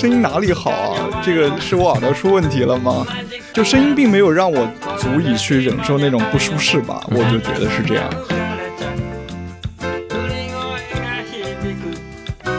[0.00, 1.20] 这个声音哪里好啊？
[1.22, 3.06] 这个是我耳朵出问题了吗？
[3.52, 8.04] 就声音并没有让我足以去忍受那种不舒适吧，我就觉得是这样。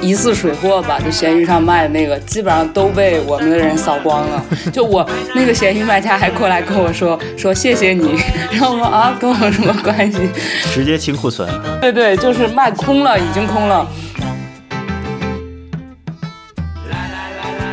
[0.04, 4.46] 疑似水货吧，就闲鱼上卖的那个，基本上都被我们的人扫光了。
[4.71, 8.21] 就我那个闲鱼卖家还过来跟我说 说谢谢你，
[8.54, 10.30] 然后我说啊，跟我有什么关系？
[10.71, 11.49] 直接清库存。
[11.82, 13.88] 对对，就是卖空了，已经空了。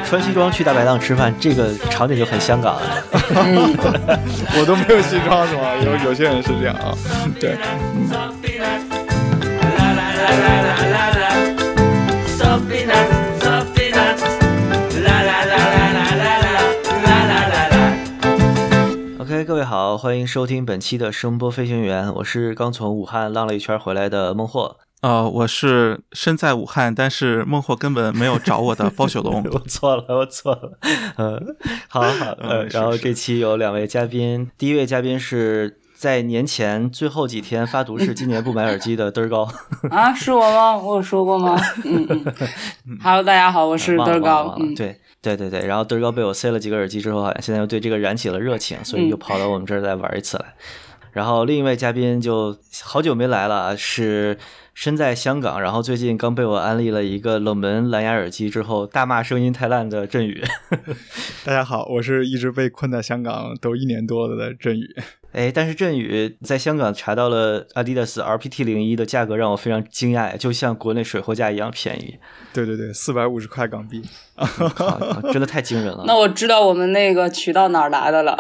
[0.09, 3.05] 穿西装去大排档吃饭，这个场景就很香港了。
[4.57, 5.77] 我都没有西装是吗？
[5.85, 6.97] 有有些人是这样啊，
[7.39, 7.59] 对。
[19.19, 24.77] OK，各位好，欢迎收听本期的声波飞行员，我是刚从武汉浪了一圈回来的孟获。
[25.01, 29.45] 呃，我是身在武汉，但是孟获根本没有找我的包雪龙。
[29.53, 30.79] 我错了，我错了。
[31.17, 31.57] 嗯，
[31.89, 35.81] 好好，呃，然后这期有两位嘉宾，第一位嘉宾是。
[35.99, 39.49] 在年前最后几天发毒誓今年不买耳机的嘚儿高
[39.91, 40.79] 啊，是我吗？
[40.79, 41.61] 我有说过吗？
[41.85, 42.99] 嗯嗯。
[43.03, 44.57] Hello，大家好，我是嘚儿高。
[44.77, 50.55] 对对对对，然后嘚儿高被我塞了几个耳机之后，好像现在又对这个燃起了热情，所以又跑到我们这儿再玩一次来。
[51.11, 54.39] 然后另一位嘉宾就好久没来了，是
[54.81, 60.41] 身在香港，然后最近刚被我安利了一个冷门蓝牙耳机之后大骂声音太烂的振宇。
[61.45, 64.87] 大家好，我是一直被困在香港都一年多了的振宇。
[65.33, 72.17] 哎，但是振宇在香港查到了 Adidas RPT 零一的价格，让我非常惊讶，就像国内水货价一样便宜。
[72.55, 74.01] 对对对，四百五十块港币，
[75.33, 76.05] 真的太惊人了。
[76.07, 78.39] 那我知道我们那个渠道哪儿来的了，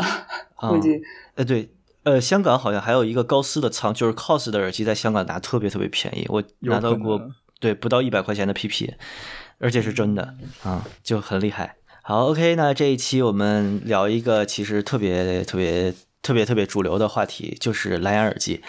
[0.54, 1.00] 估计。
[1.34, 1.68] 呃，对，
[2.08, 7.20] 呃，香港好像还有一个高斯的仓，就是 COS 的耳机在香港拿特别特别便宜，我拿到过，
[7.60, 8.94] 对，不到一百块钱的 PP，
[9.58, 11.76] 而且是真的啊，就很厉害。
[12.02, 15.94] 好，OK，那这一期我们聊一个其实特别特别。
[16.20, 18.60] 特别特别主流的话题就是蓝牙耳机。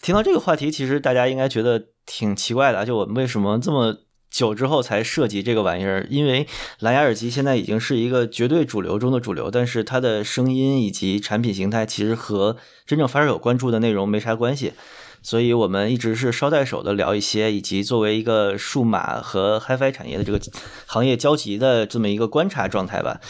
[0.00, 3.94] 听到这个话题，其实大家应该觉得挺奇怪的，就我们为什么这么
[4.36, 6.06] 久之后才涉及这个玩意儿？
[6.10, 6.46] 因为
[6.80, 14.74] 蓝牙耳机现在已经是一个绝对主流中的主流，但是它的声音以及产品形态其实和真正发烧友关注的内容没啥关系，
[15.26, 20.40] 所以我们一直是捎带手的聊一些，以及作为一个数码和 HiFi 产业的这个
[20.86, 23.20] 行业交集的这么一个观察状态吧。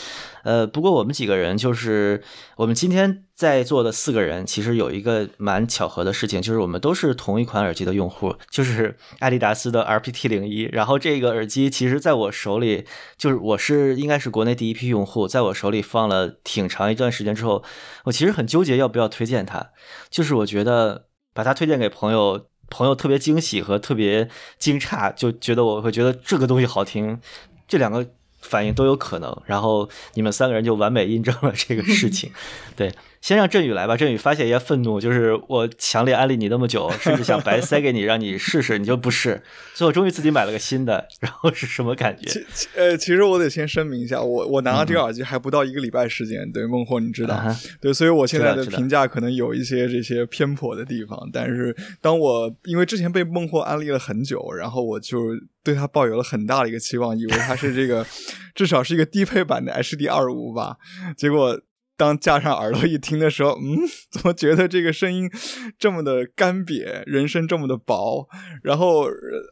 [0.44, 2.22] 呃，不过我们几个人就是
[2.56, 10.68] 我们今天在座的四个人，其实有一个蛮巧合的事情，就是我们都是同一款耳机的用户，就是阿迪达斯的 RPT 零一。
[10.70, 12.84] 然后这个耳机其实在我手里，
[13.16, 17.64] 就是我是应该是国内第一批用户，在我手里放了挺长一段时间之后，
[18.04, 19.70] 我其实很纠结要不要推荐它。
[20.10, 21.05] 就是我觉得
[21.36, 27.20] 把它推荐给朋友，朋友特别惊喜和特别惊诧，就觉得我会觉得这个东西好听，
[27.68, 28.04] 这两个。
[28.38, 32.30] 反应都有可能，然后你们三个人就完美印证了这个事情，
[32.76, 32.92] 对。
[33.20, 39.42] 先让振宇来吧，振宇发泄一下愤怒，就是我强烈安利你那么久， 甚至想白塞给你让你试试，你就不试，
[39.74, 42.28] 最后终于自己买了个新的，然后是什么感觉？
[42.54, 47.42] 其呃，其实我得先声明一下，我我拿到这个耳机还不到一个礼拜时间，对，孟获你知道，
[47.80, 55.18] 对，所以我现在的评价可能有一些这些偏颇的地方，但是当我因为之前被孟获安利了很久，然后我就
[55.64, 58.06] 对他抱有了很大的一个期望，以为他是这个
[58.54, 60.76] 至少是一个低配版的 HD 二五吧，
[61.16, 61.60] 结果。
[61.96, 63.78] 当架上耳朵一听的时候，嗯，
[64.10, 65.30] 怎么觉得这个声音
[65.78, 68.28] 这么的干瘪，人声这么的薄，
[68.62, 69.06] 然后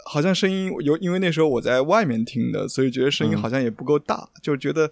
[0.06, 4.91] 好像声音有，因为那时候我在外面听的，所以觉得声音好像也不够大，就觉得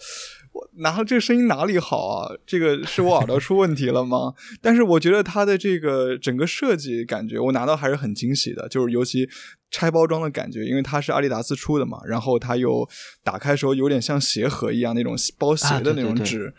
[0.52, 2.34] 我拿到这个声音哪里好啊？
[2.46, 4.34] 这个是我耳朵出问题了吗？
[4.62, 9.28] 但是我觉得它的这个整个设计感觉，我拿到还是很惊喜的，就是尤其
[9.70, 12.88] 拆包装的感觉，因为它是阿迪达斯出的嘛，然后它又
[13.22, 16.38] 打开时候有点像鞋盒一样那种包鞋的那种纸。
[16.38, 16.55] 对，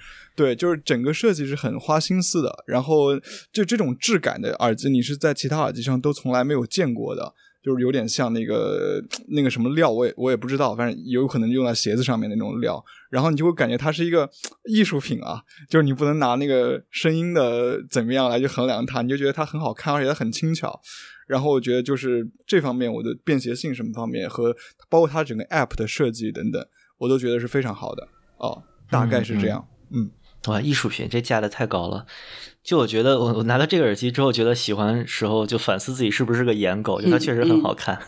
[0.56, 3.18] 就是整个设计是很花心思的，然后
[3.52, 7.34] 就这种质感的耳机，你是在其他耳机上都从来没有见过的，
[7.64, 9.00] 就是有点像那个
[9.30, 14.30] 那个什么料，我也我也不知道，反正有可能用在鞋子上面那种料，然后你就会感觉它是一个
[14.66, 20.82] 艺术品啊，就是你不能拿那个声音的怎么样来去衡量它，你就觉得它很好看，而且它很轻巧，
[21.28, 24.56] 然后我觉得就是这方面我的便携性什么方面和
[24.90, 26.66] 包括它整个 App 的设计等等，
[26.98, 28.08] 我都觉得是非常好的。
[28.38, 30.10] 哦，大概是这样，嗯。
[30.48, 32.06] 哇，艺术品这价的太高了！
[32.64, 38.00] 就我觉得，我我拿到这个耳机之后，觉得喜欢时候就反思自己是不是个颜狗，就它确实很好看。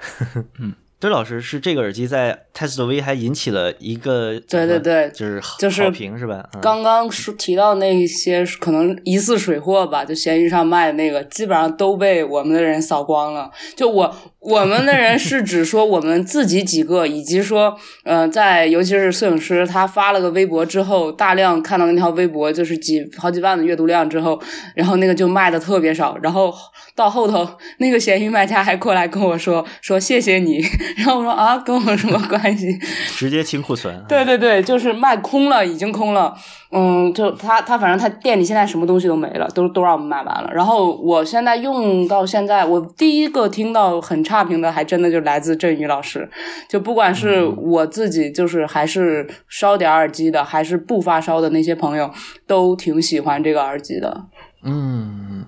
[0.58, 6.44] 嗯，德老师是这个耳机在 Test V 还引起了一个对对对，就是就是好评是吧？
[6.60, 13.48] 刚刚说提到那些可能疑似水货吧，就闲鱼上卖的那个，基本上都被我们的人扫光了。
[13.76, 24.40] 就我我们的人是指说我们自己几个，以及说呃，在尤其是摄影师他发了个微博之后，大量看到那条微博就是几好几万的阅读量之后，
[24.74, 26.52] 然后那个就卖的特别少，然后
[26.96, 27.48] 到后头
[27.78, 30.60] 那个闲鱼卖家还过来跟我说说谢谢你。
[30.96, 32.78] 然后我说啊，跟我什么关系？
[33.16, 34.04] 直接清库存。
[34.08, 36.34] 对对对，就是卖空了，已经空了。
[36.70, 40.50] 嗯，就他他反正他店里现在什么东西都没了，都都让我们卖完了。
[40.52, 46.28] 然后我现在用到现在，我第一个听到很差评的，还真的就来自振宇老师。
[46.68, 52.10] 就不管是我自己，就是还是烧点耳机的，还是不发烧的那些朋友，
[52.46, 54.26] 都挺喜欢这个耳机的。
[54.62, 55.46] 嗯，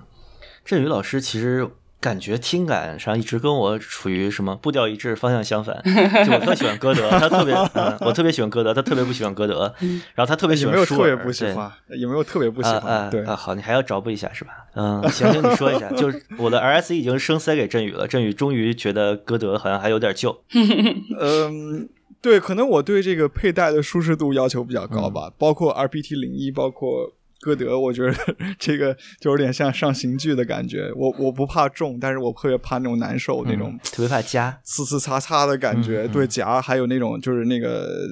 [0.65, 1.69] 振宇老师其实。
[2.01, 5.79] 感觉听感上一直跟我处于什么步调一致、方向相反。
[6.25, 7.53] 就我特喜欢歌德，他特别，
[8.01, 9.71] 我特别喜欢歌德，他特别不喜欢歌德。
[10.15, 11.71] 然后他特别喜欢舒尔，有没有特别不喜欢？
[11.99, 13.07] 有没有特别不喜欢？
[13.11, 14.51] 对啊，好，你还要找补一下是吧？
[14.73, 15.87] 嗯，行 行，你说一下。
[15.91, 20.43] 就是我的 RS 已经生塞给振宇了，振宇终于觉得歌德好像还有点旧。
[21.21, 21.87] 嗯，
[22.19, 27.13] 对，可能我对这个佩戴的舒适度要求比较高吧，包括 RPT 零一，包括。
[27.41, 28.13] 歌德，我觉得
[28.59, 30.91] 这个就有点像上刑具的感觉。
[30.95, 36.07] 我我不怕重，但是我特别怕那种难受，那种特别怕夹，呲呲擦擦的感觉。
[36.09, 38.07] 对夹，还有那种就是那个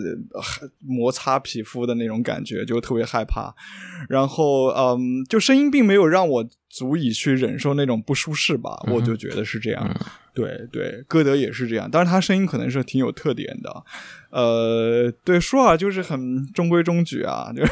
[0.79, 3.53] 摩擦皮肤的那种感觉，就特别害怕。
[4.09, 9.95] 然后，嗯，就声音并没有让我足以去忍受那种不舒适吧，我就觉得是这样。
[10.33, 13.83] 对对，歌德也是这样，但是他声音可能是挺有特点的。
[14.29, 17.63] 呃，对，舒尔就是很中规中矩啊，就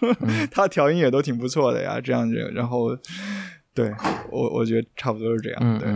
[0.50, 2.36] 他调音也都挺不错的呀，这样子。
[2.54, 2.96] 然后，
[3.74, 3.92] 对
[4.30, 5.78] 我我觉得差不多是这样。
[5.78, 5.88] 对。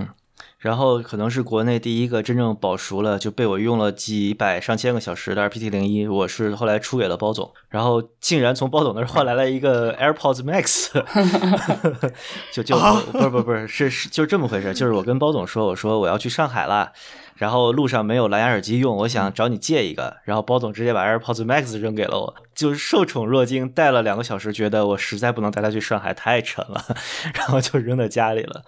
[0.67, 10.91] 然后可能是国内第一个真正保熟了，就被我用了几百上千个小时的 RPT 零一，我是后来出给了包总，然后竟然从包总那儿换来了一个 AirPods Max，
[12.53, 12.77] 就就
[13.13, 16.91] 不是不是不是是是就这么回事，就是我跟包总说，我说我要去上海了，
[17.37, 26.85] 然后路上没有蓝牙耳机用，我想找你借一个，然后包总直接把 AirPods Max 扔给了我，就是受宠若惊，戴了两个小时，觉得我实在不能带它去上海，太沉了，
[27.35, 28.65] 然后就扔在家里了。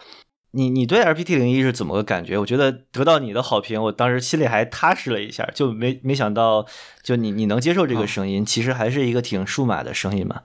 [0.53, 2.39] 你你对 RPT 零一是怎么个感觉？
[2.39, 6.67] 我觉得得到你的好评，我当时心里还踏实了一下，就没没想到，
[7.03, 10.41] 就你你能接受这个声音，其实还是一个挺数码的声音嘛。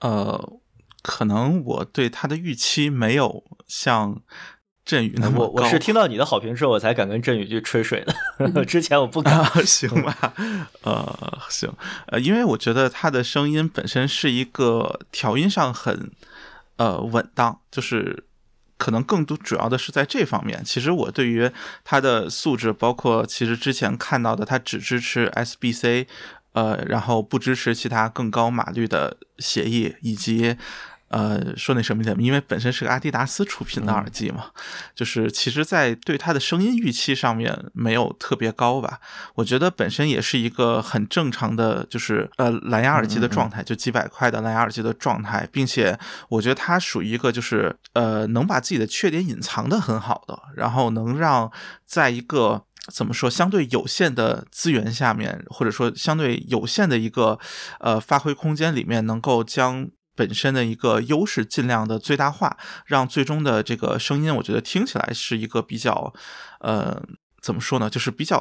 [0.00, 0.58] 呃，
[1.02, 4.22] 可能我对它的预期没有像
[4.84, 5.52] 振宇那么高。
[5.54, 8.04] 我我是听到你的好评之后，我才敢跟振宇去吹水
[8.54, 9.44] 的， 之前我不敢。
[9.66, 10.32] 行吧，
[10.84, 11.68] 呃，行，
[12.06, 16.12] 呃，因为我觉得它的声音本身是一个调音上很
[16.76, 18.24] 呃稳当，就是。
[18.80, 20.62] 可能更多主要的是在这方面。
[20.64, 21.50] 其实我对于
[21.84, 26.06] 它的素质，包括其实之前看到的，它只支持 SBC，
[26.52, 30.56] 呃，然后不支持其他更高码率的协议，以及。
[31.10, 34.46] 呃，说那什么点，因为本身是个阿迪达斯出品的耳机嘛，
[34.94, 39.00] 就是其实，在对它的声音预期上面没有特别高吧。
[39.34, 45.98] 我觉得本身也是一个很正常的，就是呃蓝牙耳机的状态，就几百块的蓝牙耳机的状态，并且
[46.28, 51.50] 我觉得它属于一个就是呃能把自己的缺点隐藏的很好的，然后能让
[51.84, 57.36] 在一个怎么说相对有限的资源下面，或者说相对有限的一个
[57.80, 59.90] 呃发挥空间里面，能够将。
[60.20, 66.12] 本身的一个优势尽量的最大化，让最终的这个声音，我觉得听起来是一个比较，
[66.58, 67.02] 呃，
[67.40, 68.36] 怎么说呢，就是比较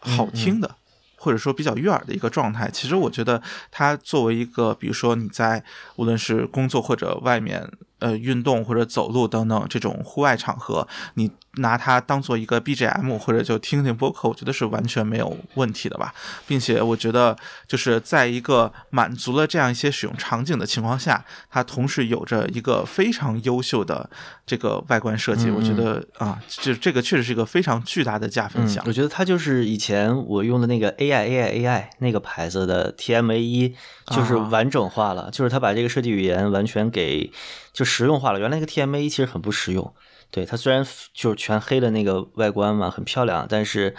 [0.00, 0.74] 好听的，
[1.14, 2.68] 或者说比较悦耳的一个状态。
[2.68, 5.62] 其实我觉得它作为一个，比如说你在
[5.94, 7.70] 无论是工作或者外面。
[8.02, 16.12] 呃，运动或者走路等等这种户外场合，你拿它当做一个 BGM 或者就听听播客，我觉得是完全没有问题的吧。
[16.44, 17.36] 并且我觉得，
[17.68, 24.10] 就是在一个满足了这样一些使用场景的情况下，它同时有着一个非常优秀的
[24.44, 25.48] 这个外观设计。
[25.48, 28.82] 我觉得啊，就这个确实是一个非常巨大的加分项。
[28.88, 33.72] 我觉得它就是以前我用的那个 AI AI AI 那个牌子的 TMA 一，
[34.06, 37.30] 就是完整化了，就是它把这个设计语言完全给。
[37.72, 39.94] 就实用化了，原来那个 TMA 其实很不实用。
[40.30, 43.94] 对它虽然就是全黑的那个外观嘛，很漂亮，但是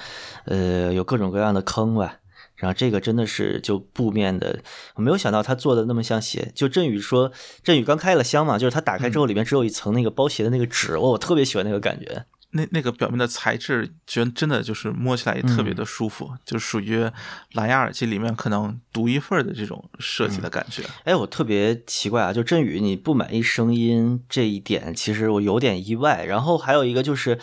[0.46, 2.18] 呃有各种各样的坑吧。
[2.56, 4.60] 然后这个真的是就布面的，
[4.96, 6.51] 我没有想到它做的那么像鞋。
[6.56, 12.25] 就振宇说，振宇刚开了箱嘛，就是他打开之后里面只有一层那个包鞋的那个纸，我我特别喜欢那个感觉。
[12.53, 17.10] 那那个表面的材质，觉得真的就是摸起来也特别的舒服，就属于
[17.53, 20.83] 蓝牙耳机里面可能独一份的这种设计的感觉。
[21.03, 26.24] 哎，我特别奇怪啊，就振宇你不满意声音这一点，其实我有点意外。
[26.25, 27.39] 然后还有一个就是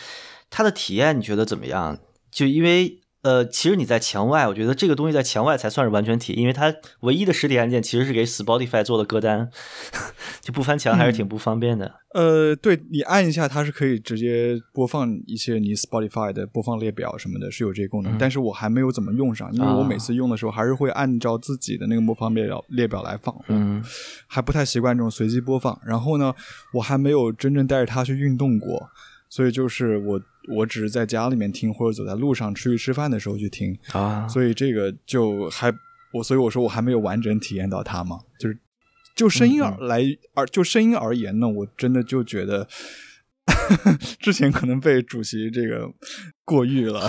[0.49, 1.99] 它的体验，你觉得怎么样？
[2.31, 9.51] 就因为呃，其实你在墙外，我觉得这个东西在墙外才算是完全体，因为它唯一的实体按键其实是给 Spotify 做的歌单，
[10.41, 12.01] 就不翻墙还是挺不方便的。
[12.15, 18.17] 呃，对你按一下，它是可以直接播放一些你 Spotify 的播放列表什么的，是有这些功能。
[18.17, 23.85] 但是我还没有怎么用上，因为我每次用的时候还是会按照自己的那个播放列表列表来放，嗯，
[24.27, 25.79] 还不太习惯这种随机播放。
[25.85, 26.35] 然后呢，
[26.73, 28.89] 我还没有真正带着它去运动过，
[29.29, 30.21] 所以就是我。
[30.49, 35.73] 我只是在家里面听，或者走在路上出去吃饭的时候去听啊，所以这个就还
[36.13, 38.59] 我，所以我说我还没有完整体验到它嘛，就是
[39.15, 40.03] 就声音而来
[40.35, 42.67] 而就声音而言呢，我真的就觉得
[44.19, 45.91] 之前可能被主席这个
[46.45, 47.01] 过誉了，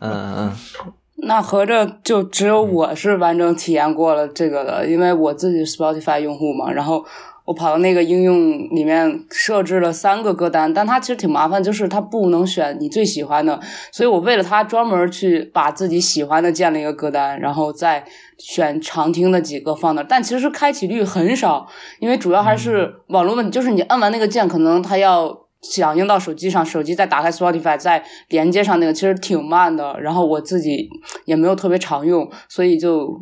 [0.00, 0.52] 嗯嗯，
[1.26, 7.04] 那合着就只有我是完整体验过了这个的，因为我自己 Spotify 用户嘛，然后。
[7.44, 13.60] 我跑到那个应用里面设置了三个歌单，但它其实挺麻烦，就是它不能选你最喜欢的，
[13.92, 18.04] 所以我为了它专门去把自己喜欢的建了一个歌单，然后再
[18.38, 20.02] 选常听的几个放那。
[20.02, 21.68] 但其实开启率很少，
[22.00, 29.98] 因为主要还是网络问题，就是你按完那个键，可能它要响应到手机上，手机再打开 Spotify 再连接上那个，其实挺慢的。
[30.00, 30.88] 然后我自己
[31.24, 33.20] 也没有特别常用，所以就。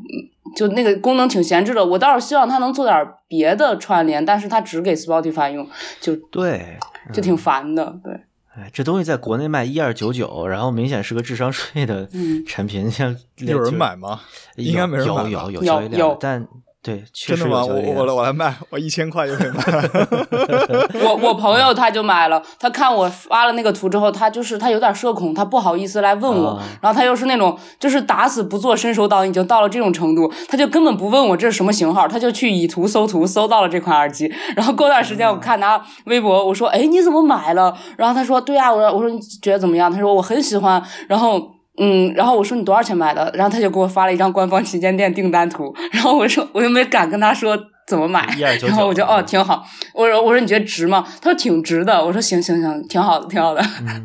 [0.54, 5.66] 就那个功能挺闲置的，我倒是希望它能做点别的串联，但是它只给 Spotify 用，
[5.98, 6.76] 就对，
[7.10, 7.98] 就挺烦的。
[8.04, 8.12] 对，
[8.54, 12.06] 哎，这东西在国内卖一二九九，然后明显是个智商税的
[12.46, 14.20] 产品，像有人买吗？
[14.56, 16.46] 应该没人买，有有有有，但。
[16.84, 17.64] 对，真的吗？
[17.64, 19.62] 我我来我来卖，我一千块就可以卖。
[21.00, 37.72] 我我朋友他就买了，他看我发了那个图之后，他就是他有点社恐，他不好意思来问我，然后他又是那种就是打死不做伸手党，已经到了这种程度，他就根本不问我这是什么型号，他就去以图搜图搜到了这款耳机，然后过段时间我看他微博，我说哎你怎么买了？
[37.96, 39.88] 然后他说对啊，我说我说你觉得怎么样？
[39.88, 41.61] 他说我很喜欢，然后。
[41.78, 43.30] 嗯，然后我说你多少钱买的？
[43.34, 45.74] 然后他就给我发了一张官方旗舰店订单图。
[45.92, 49.66] 然后我说我又没敢跟他说怎么买， 然后我就哦挺好。
[49.94, 51.02] 我说我说你觉得值吗？
[51.20, 52.04] 他说挺值的。
[52.04, 53.62] 我说行行行，挺好的挺好的。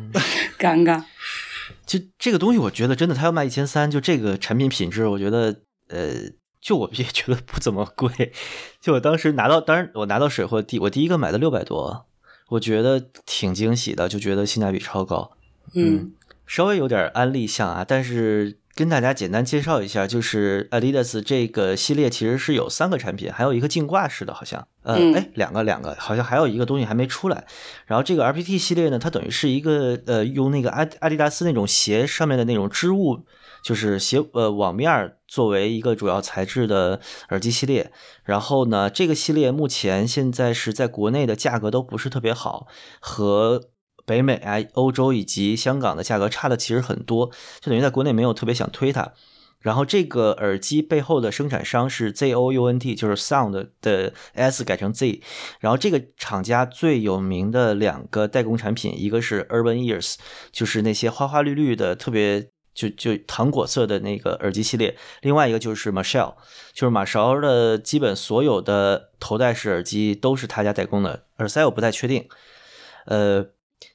[0.58, 1.02] 尴尬。
[1.86, 5.54] 就这个东西，我觉得真的，他要卖一千三，就这个产品品质，我觉得
[5.88, 6.14] 呃，
[6.60, 8.32] 就我也觉得不怎么贵。
[8.80, 12.06] 就我当时拿到，当然我拿到水货第我第一个买的六百多，
[12.50, 15.32] 我觉得挺惊喜的，就觉得性价比超高。
[15.74, 16.12] 嗯。
[16.48, 27.44] 稍微有点安利像啊，但是跟大家简单介绍一下，就是 Adidas 这个系列其实是有三个产品，还有一个镜挂式的，好像，呃，哎，两个两个，好像还有一个东西还没出来。
[27.86, 33.26] 然后这个 RPT 系列呢，它等于是一个呃，用那个阿阿迪达斯那种鞋上面的那种织物，
[33.62, 37.92] 就是鞋呃网面作为一个主要材质的耳机系列。
[38.24, 42.68] 然后呢，这个系列目前现在是在国内的价格都不是特别好，
[43.00, 43.70] 和。
[44.08, 47.26] 北美啊、欧洲以及香港的价格差的其实很多，
[47.60, 49.12] 就等于在国内没有特别想推它。
[49.60, 55.20] 然后这个耳机背后的生产商是 ZOUNT，就是 Sound 的 S 改成 Z。
[55.58, 60.14] 然后这个厂家最有名的两个代工产品，一个是 Urban Ears，
[60.52, 66.34] 就是那些花花绿绿的、特别就就糖果色的那个耳机系列；另外一个就是 Marshall，
[66.72, 71.24] 就是马勺的基本所有的头戴式耳机都是他家代工的。
[71.38, 72.28] 耳塞我不太确定，
[73.06, 73.44] 呃。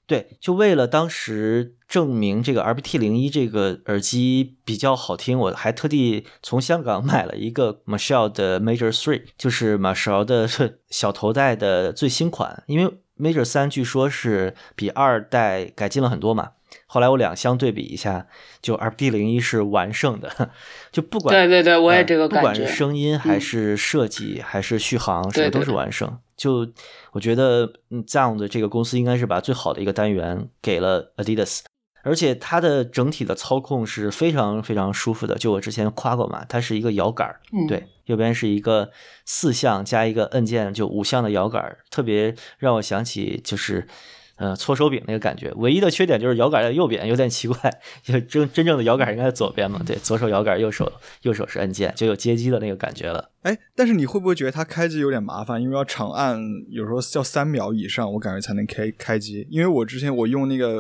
[0.06, 10.48] 对，就为了当时证明这个 RBT 零一这个耳机比较好听，我还特地从香港 买了一个 Marshall 的 Major Three，就是马勺的
[10.90, 12.64] 小头戴的最新款。
[12.68, 16.52] 因为 Major 三据说是比二代改进了很多嘛，
[16.88, 18.28] 后来我两相对比一下，
[18.62, 20.50] 就 RBT 零一是完胜的，
[20.92, 26.18] 就不管对对对，我也这个感觉，不管是声音还是设计还是续航，什么都是完胜。
[26.36, 26.68] 就
[27.12, 31.62] 我觉得，嗯，这样的这个公司应该是把最好的一个单元给了 Adidas，
[32.04, 35.36] 而且它的整体的操控是非常非常舒服的。
[35.36, 37.36] 就我之前夸过嘛，它是一个摇杆，
[37.68, 38.92] 对，右边是一个
[39.26, 43.88] 四项加一个按键，就五项的摇杆，特别让我想起就是。
[44.36, 47.56] 呃，搓手柄那个感觉，唯一的缺点就是摇杆在右边，有点奇怪。
[48.02, 49.80] 就真真正的摇杆应该在左边嘛？
[49.86, 53.30] 对，左手摇杆，右手右手是按键，就有街机的那个感觉了。
[53.44, 55.62] 哎，但是你会不会觉得它开机有点麻烦？
[55.62, 59.46] 因为要长按，有时候要三秒以上，我感觉才能开开机。
[59.52, 60.80] 因为我之前我用那个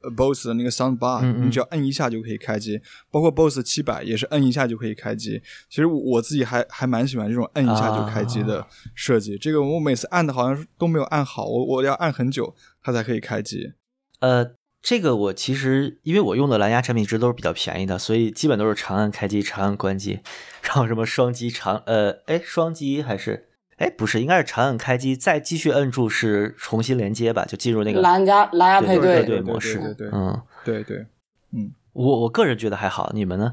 [0.00, 2.80] 呃 BOSS 的那个 Sound Bar，你只要摁一下就可以开机，
[3.10, 5.42] 包括 BOSS 七百也是摁一下就可以开机。
[5.68, 9.36] 其实我自己还还蛮喜欢这种摁一下就开机的设计。
[9.36, 12.54] 这个我每次按的好像都没有按好，我我要按很久。
[12.84, 13.72] 它才可以开机，
[14.20, 20.20] 呃，这个我其实因为我用的蓝牙产品一直都是比较便宜的，所以基本都是长按开机、长按关机，
[20.62, 23.48] 然后什么双击长，呃，哎，双击还是，
[23.78, 31.06] 哎，不是，应该是长按开机，再继续摁住是重新连接吧，就进入那个蓝牙蓝牙配对对模式，对对，嗯，对对，
[31.52, 33.50] 嗯，我我个人觉得还好，你们呢？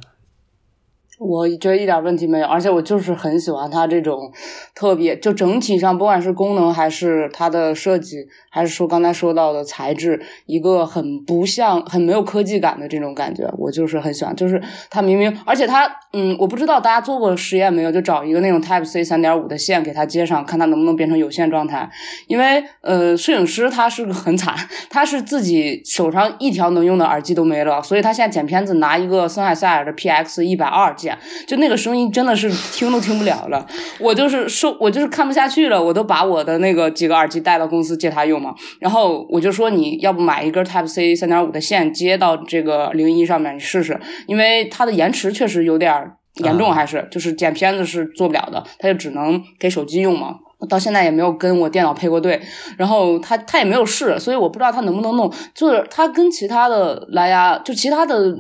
[1.24, 4.32] 我觉得一点问题没有，而且我就是很喜欢它这种
[4.74, 14.36] 特别，就整体上不管是功能还是它的设计，还是说刚才说到的材质，一个很不像、很没有科技感的这种感觉，我就是很喜欢。
[14.36, 14.60] 就是
[14.90, 21.88] 它明明，而且它，嗯，我不知道大家做过实验没有，就找一个那种 Type C 三点五的线给它接上，看它能不能变成有线状态。
[22.26, 24.56] 因为呃，摄影师他是个很惨，
[24.90, 31.11] 他是自己手上一条能用的耳机都没了，所以他现在剪片子拿一个森海塞尔的 PX 一百二剪。
[31.48, 33.66] 就那个声音真的是听都听不了了，
[34.00, 50.36] 我就是受我就是看不下去了，我都把我的那个几个耳机带到公司借他用嘛，然后我就说你要不买一根 Type C 三点五的线接到这个零一上面你试试，因为它的延迟确实有点严重，还是就是剪片子是做不了的，它就只能给手机用嘛，
[50.70, 52.42] 到现在也没有跟我电脑配过对，
[52.78, 58.36] 然后他他也没有试，所以我不知道他能不能弄，就是他跟其他的蓝牙就其他的。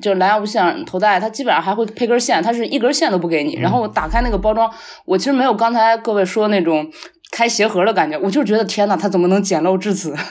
[0.00, 3.56] 就是蓝牙无线头戴，它基本上还会配根线，它是一根线都不给你。
[3.56, 4.70] 然后我打开那个包装，
[5.04, 6.86] 我其实没有刚才各位说那种
[7.30, 10.14] 开鞋盒的感觉，我就觉得天呐，它怎么能简陋至此？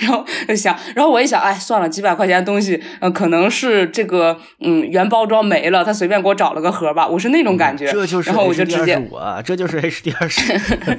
[0.00, 7.84] 然后就想，然后我一想，哎，算了，几百块钱的东西，呃，可能是这个嗯原包装没了，他随便给我找了个盒吧，我是那种感觉。
[7.90, 10.52] 这就是 HD 五啊，这就是 HD 二十。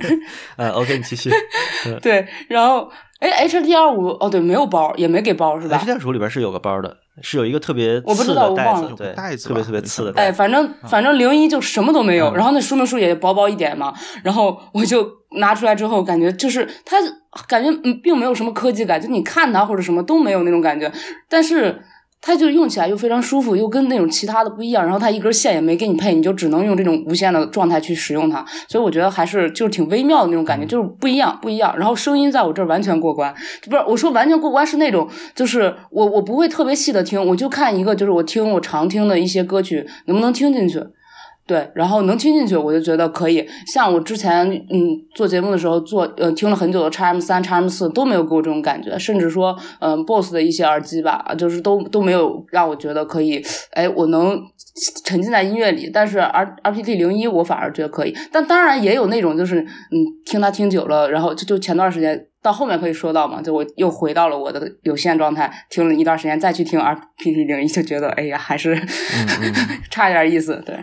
[0.58, 1.32] 呃，OK，你继续。
[2.02, 6.98] 对，然后哎，HD 二五哦，对，没有包，也没给包是吧？HD 二十五里边是有个包的。
[7.22, 10.14] 是有一个特别我不知道，我忘了，对，特别特别次的。
[10.16, 15.08] 哎，反正反正零一就什么都没有，然后那说明书也薄薄一点嘛，然后我就
[15.38, 16.98] 拿出来之后，感觉就是它
[17.48, 20.92] 感觉嗯，并没有什么科技感，就你看它或者什么都没有那种感觉，
[21.28, 21.82] 但是。
[22.22, 24.84] 它就用起来又非常舒服，又跟那种其他的不一样。
[24.84, 28.46] 然后它一根线也没给你配，你就只能用这种无线的状态去使用它。
[28.68, 31.74] 所以我觉得还是就是挺微妙的那种感觉，就是不一样，不一样。
[31.78, 33.34] 然后声音在我这儿完全过关，
[33.70, 40.84] 不是我说完全过关是那种，就是我我不会特别细的听，我就看一个就是我听我常听的一些歌曲能不能听进去。
[41.50, 43.44] 对，然后能听进去，我就觉得可以。
[43.74, 53.44] 像我之前嗯做节目的时候做呃听了很久的叉 M 三、叉 M 四都没有给我这种感觉，甚至说嗯 BOSS 的一些耳机吧，就是都都没有让我觉得可以。
[53.72, 54.40] 哎，我能
[55.04, 55.90] 沉浸在音乐里。
[55.92, 58.16] 但是 R R P T 零一我反而觉得可以。
[58.32, 68.80] 但当然也有那种就是嗯听它听久了，然后就就前段时间到后面可以说到嘛，就我又回到了我的有限状态，听了一段时间再去听 R P T 零一，就觉得哎呀还是
[69.90, 70.76] 差一点意思，对。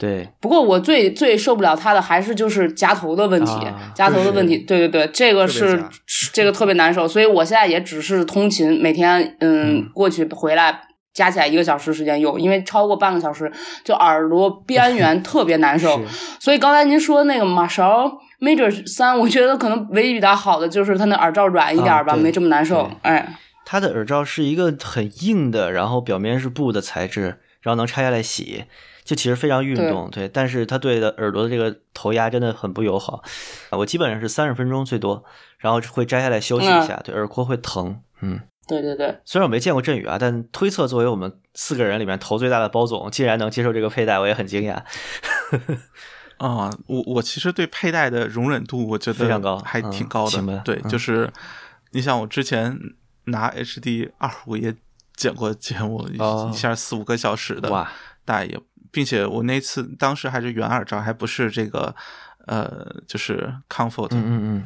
[0.00, 3.52] 对，不过我最最受不了他的还是就是夹头的问题，
[3.94, 5.84] 夹头的问题，对对对，这个是
[6.32, 10.80] 这个特别难受，所以我现在也只是通勤，每天嗯过去回来
[11.12, 13.52] 加起来一个小时时间用，因为超过半个小时
[13.84, 16.00] 就耳朵边缘特别难受，
[16.40, 18.10] 所以刚才您说那个马勺
[18.40, 23.36] Major 三， 我觉得可能唯一比它好的就是它那耳罩软一点吧，没这么难受，哎，
[23.66, 28.64] 它的耳罩是一个很硬的，然后表面是布的材质，然后能拆下来洗。
[29.10, 33.24] 就其实非常运动，对，但是它对的耳朵的这个头压真的很不友好。
[33.72, 35.24] 我基本上是三十分钟最多，
[35.58, 38.00] 然后会摘下来休息一下，对，耳廓会疼。
[38.20, 39.20] 嗯，对对对。
[39.24, 44.80] 虽然我没见过振宇啊，但推测作为我们四个人里面头最大的包总，竟然能接受这个佩戴，我也很惊讶。
[46.38, 50.62] 啊，我我其实对佩戴的容忍度，我觉得非常高，还挺高的。
[50.64, 51.28] 对，就是
[51.90, 52.78] 你像我之前
[53.24, 54.72] 拿 HD 二五也
[55.16, 57.90] 剪过节目，一下四五个小时的，哇，
[58.24, 58.56] 戴也。
[58.90, 61.94] 并且我那次当时还是原耳罩，还不是这个，
[62.46, 64.64] 呃，就是 Comfort，嗯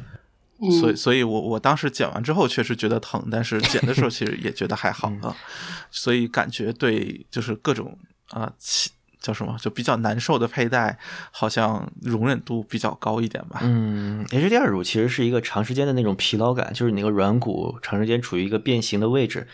[0.59, 5.35] 嗯，所以，所以我我当时剪完之后确实觉得疼，但是剪的时候其实也觉得还好 啊，
[5.91, 7.97] 所以感觉对，就是各种
[8.29, 8.51] 啊，
[9.21, 10.97] 叫什么，就比较难受的佩戴，
[11.31, 13.59] 好像容忍度比较高一点吧。
[13.63, 19.47] 嗯，HD 二乳其实是一个长时间的那种疲劳感，就是你那个软骨长时间处于一个变形的位置，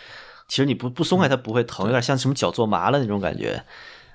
[0.47, 3.63] 其实你不不松开它不会疼，有点像什么脚坐麻了那种感觉。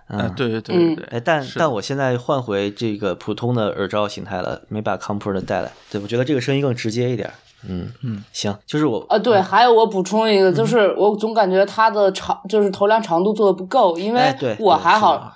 [0.09, 7.29] 嗯，对对对对对，哎，但但我现在换回这个普通的耳罩形态了，没把 Comfort 带来，对我觉得这个声音更直接一点。
[7.69, 15.33] 嗯嗯，行，就是我啊，对，还有我补充一个，就是我总感觉它的长，就是头梁长度做的不够，因为我还好，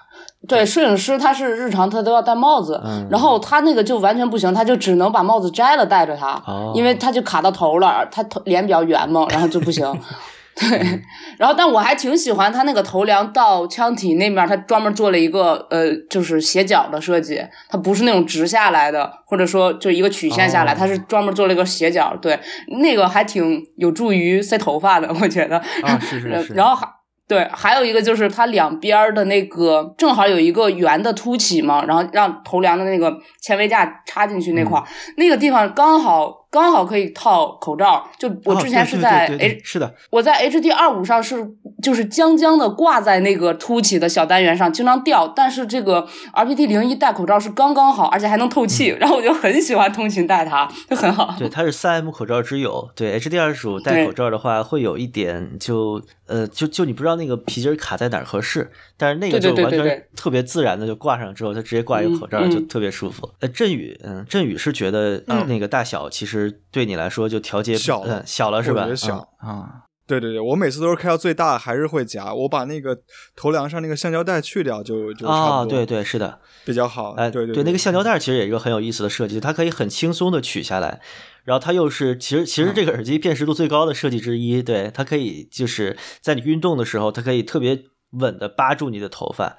[0.47, 2.81] 对，摄影师他是日常他都要戴帽子，
[3.11, 6.41] 然后他那个就完全不行，他就只能把帽子摘了戴着它，
[6.75, 9.85] 因为他就卡到头了，他头脸比较圆嘛，然后就不行。
[10.61, 10.79] 对，
[11.39, 22.39] 然后但我还挺喜欢它那个头梁到腔体那面，它专门做了一个呃，就是斜角的设计，它不是那种直下来的，或者说就一个曲线下来，它是专门做了一个斜角，对，
[22.81, 25.57] 那个还挺有助于塞头发的，我觉得。
[25.83, 26.53] 啊，是是 是。
[26.53, 26.87] 然后还
[27.27, 34.85] 对，还有一个就是它两边的那个正好有一个圆的凸起嘛，然后让头梁的那个纤维架插进去那块儿，
[35.17, 36.39] 那个地方刚好。
[36.51, 38.07] 刚好可以套口罩。
[38.19, 41.49] 就我之前是在 H 是的，我在 HD 二五上是
[41.83, 45.29] 就是将将的挂在那个凸起的小单元上，经常掉。
[45.29, 51.35] 但是这个 RPT 零一戴口罩是刚刚好，而且还能透气，然后我就很喜欢通勤戴它，就很好。
[51.39, 52.91] 对，它是三 M 口罩之友。
[52.95, 63.27] 对 HD 二十五戴口罩的话，会有一点就呃就就你不知道那个皮筋卡在哪儿合适，但是那个就完全特别自然的就挂上之后，它直接挂一个口罩就特别舒服。
[63.41, 68.95] 呃，振宇，嗯，振宇是觉得那个大小其实对你来说就调节小了，小了是吧？
[68.95, 69.85] 小啊。
[70.07, 72.35] 对对对，我每次都是开到最大，还是会夹。
[72.35, 72.99] 我把那个
[73.37, 75.79] 头梁上那个橡胶带去掉，就就差不多。
[75.79, 77.13] 对对，是的，比较好。
[77.13, 81.01] 哎，对对，那个橡胶带其实也是一个很有意思的设计，它可以很轻松的取下来，
[81.45, 84.61] 然后它又是其实其实这个耳机辨识度最高的设计之一。
[84.61, 87.81] 对，它可以就是在你运动的时候，它可以特别
[88.11, 89.57] 稳的扒住你的头发，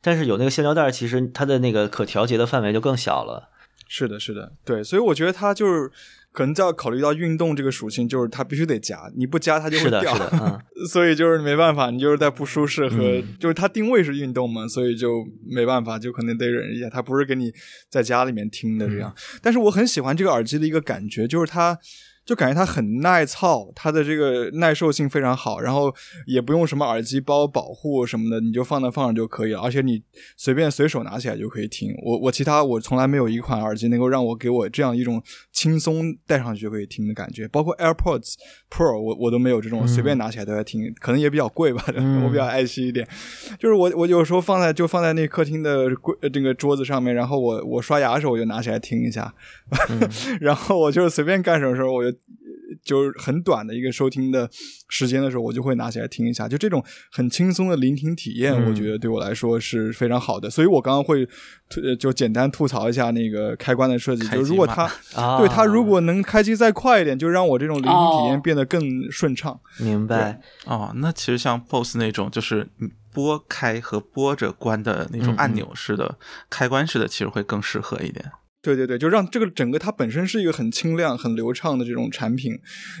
[0.00, 3.50] 但是有那个橡胶带，其实它的那个可调节的范围就更小了。
[3.88, 5.90] 是的，是的，对，所以我觉得它就是。
[6.34, 10.14] 可能就要考虑到运动这个属性，就是它必须得夹，你不夹它就会掉。
[10.14, 16.88] 是的，嗯 所以就是没办法，你就是在不舒适和就是它定位是运动嘛，所以就没办法，就可能得忍一下。
[16.88, 17.52] 它不是给你
[17.90, 19.14] 在家里面听的这样。
[19.42, 21.78] 但是我很喜欢这个耳机的一个感觉，就是它。
[22.24, 25.92] 就感觉它很耐操，它的这个耐受性非常好，然后
[26.26, 30.00] 也不用什么耳机包保护什么的，你就放那放着就可以了，而且你
[30.36, 31.92] 随便随手拿起来就可以听。
[32.04, 38.34] 我我其他我从来没有一款耳机能够让我给我这样一种轻松戴上去就可以听的感觉，包括 AirPods
[38.70, 41.84] Pro 我我都没有这种随便拿起来都在听，可能也比较贵吧，
[42.24, 43.04] 我比较爱惜一点。
[43.58, 49.34] 就是我我有时候放在就放在那客厅的柜这个桌子上面，然后我我刷牙的时候我就拿起来听一下，
[50.40, 52.11] 然后我就是随便干什么时候我就。
[52.84, 54.48] 就是很短的一个收听的
[54.88, 56.48] 时间的时候，我就会拿起来听一下。
[56.48, 60.50] 就这种很轻松的聆听体验，我觉得对我来说是非常好的。
[60.50, 61.26] 所以我刚刚会
[61.98, 64.26] 就简单吐槽一下那个开关的设计。
[64.28, 64.90] 就如果它
[65.38, 69.60] 对它如果能开机再快一点，就让我这种聆听体验变得更顺畅。
[69.78, 72.68] 明白哦，那其实像 BOSS 那种，就是
[73.12, 76.18] 拨开和拨着关的那种按钮式的
[76.50, 78.32] 开关式的，其实会更适合一点。
[78.62, 82.56] 对对对，就让这个整个它本身是一个很清亮、很流畅的这种产品，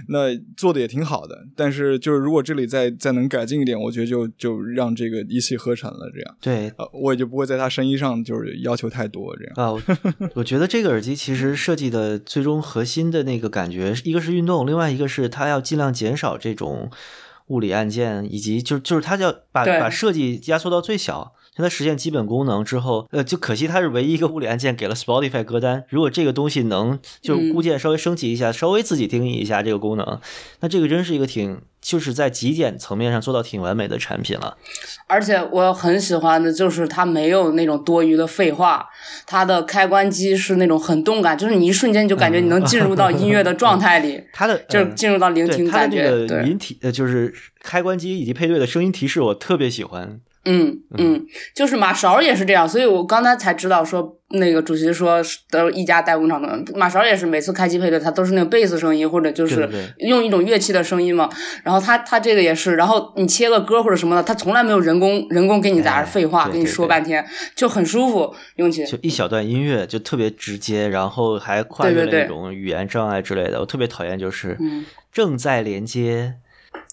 [0.08, 1.46] 那做的也挺好的。
[1.54, 6.10] 但是就是如果这里再再能改进一点，我觉得就就让这个一气呵成了。
[6.12, 9.36] 这样对，呃，我也就不会在它声音上就是要求太多。
[9.36, 9.70] 这样啊，
[10.34, 16.90] 我觉得这个耳机其实设计的最终核心的那个感觉，一个是运动，另外一个是它要尽量减少这种
[17.46, 21.34] 物理按键，以及就就是它要把把设计压缩到最小。
[21.54, 25.84] 它实现基本功能之后，呃，就可惜它是唯一一个物理按键给了 Spotify 歌单。
[25.88, 30.20] 如果这个东西能就固件稍微升级一下，稍微自己定义一下这个功能，
[30.60, 34.56] 那这个真是一个挺就是在极简层面上做到挺完美的产品了。
[35.06, 38.88] 而且我很喜欢的就是它没有那种多余的废话，
[39.26, 44.24] 它的开关机是那种很动感，就是你一瞬间就感觉你能进入到音乐的状态里。
[44.32, 46.26] 它的就是进入到聆听感觉。
[46.42, 50.20] 语音提呃就是开关机以及配对的声音提示，我特别喜欢。
[50.44, 51.24] 嗯嗯，
[51.54, 61.30] 就是马勺也是这样，所以我刚才才知道说那个主席说的一家代工厂的马勺也是每次开机配对，它都是那个贝斯声音或者就是用一种乐器的声音嘛。
[61.62, 67.24] 然后他他这个也是，然后你切个歌或者什么的，他从来没有人工人工给你在那废话，跟你说半天，
[67.54, 68.84] 就很舒服用起。
[68.84, 73.60] 就一小段音乐就特别直接，然后还跨越了那种语言障碍之类的。
[73.60, 74.58] 我特别讨厌就是
[75.12, 76.34] 正在连接。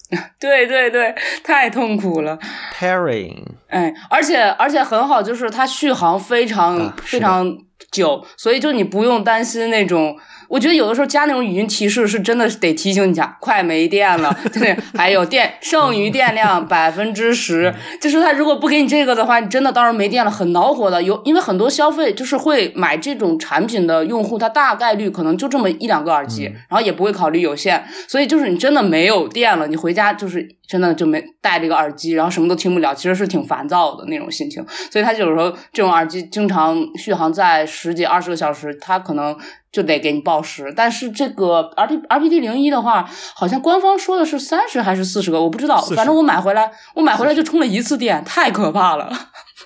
[0.39, 2.37] 对对对，太痛苦了。
[2.73, 7.57] Pairing，哎，而且而且很好，就是它续航非常非常
[7.91, 10.17] 久，所以就你不用担心那种。
[10.49, 21.01] 我觉得有的时候加那种语音提示是真的得提醒你一下，快没电了， 对，还有电剩余电量百分之十，就是他如果不给你这个的话，你真的到时候没电了，很恼火的。
[21.03, 34.65] 有因为很多消费就是会买这种产品的用户，他大概率可能就这么一两个耳机，然后也不会考虑有线，所以就是你真的没有电了，你回家就是真的就没带这个耳机，然后什么都听不了，其实是挺烦躁的那种心情。
[34.91, 39.37] 所以他有时候这种耳机经常续航在十几二十个小时，他可能。
[39.71, 45.81] 就得给你报时，但是这个 R P R P D 零一的话，好像官方说的是三十还是四十个，我不知道。
[45.95, 49.11] 反正我买回来，我买回来就充了一次电，太可怕了。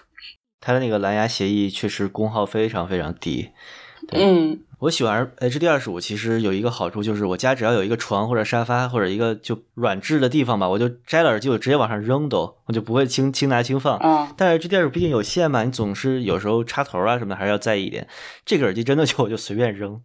[0.59, 3.51] 它的那个蓝牙协议确实功耗非常非常低。
[4.11, 4.59] 嗯。
[4.83, 13.97] 我喜欢 H D 二十五，其实有一个好处就是我家只要有一个床或者沙发或者一个就软质的地方吧，我就摘了耳机我直接往上扔都，我就不会轻轻拿轻放。
[14.35, 18.05] 但是 H D 二十五毕竟有线嘛，你总是有时候插头啊什么的还是要在意一点。
[18.45, 20.01] 这个耳机真的就 我就随便扔，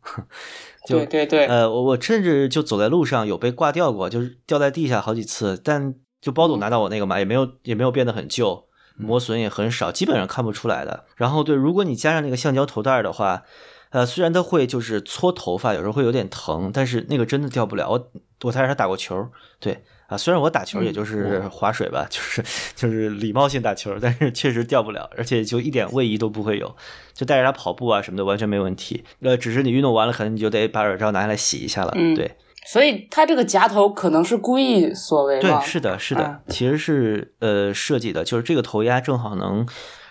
[0.87, 1.47] 对对对。
[1.47, 11.07] 呃，我我甚至就走在路上有被挂掉过，就是掉在地下好几次，但就包总拿到我那个嘛，也没有也没有变得很旧，磨损也很少，基本上看不出来的。
[11.17, 13.43] 然后对，如果你加上那个橡胶头带的话。
[13.91, 17.89] 呃，虽然它会就是搓头发，有时候会有点疼，但是那个真的掉不了。
[17.91, 18.11] 我
[18.43, 26.77] 我猜是他打过球，对啊，虽然我打球也就是划水吧，就是就是礼貌性打球，但是确实掉不了，而且就一点位移都不会有，
[27.13, 29.05] 就带着它跑步啊什么的完全没问题。
[29.23, 32.37] 呃，只是你运动完了，可能你就得把耳罩拿下来洗一下了，对。
[32.67, 39.67] 所以它这个夹头可能是故意所为对，是的，是的，其实是呃设计的，就是这个头压正好能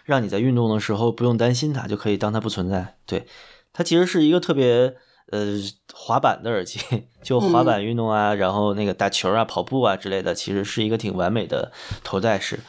[0.06, 2.96] 让你在运动的时候不用担心它，就可以当它不存在。
[3.06, 3.28] 对，
[3.78, 4.96] 它其实是一个特别
[5.30, 5.56] 呃
[5.94, 6.80] 滑板的耳机，
[7.22, 11.72] 就滑板运动啊，然后那个打球啊、跑步啊之类的，其实是一个挺完美的
[12.04, 12.60] 头戴式。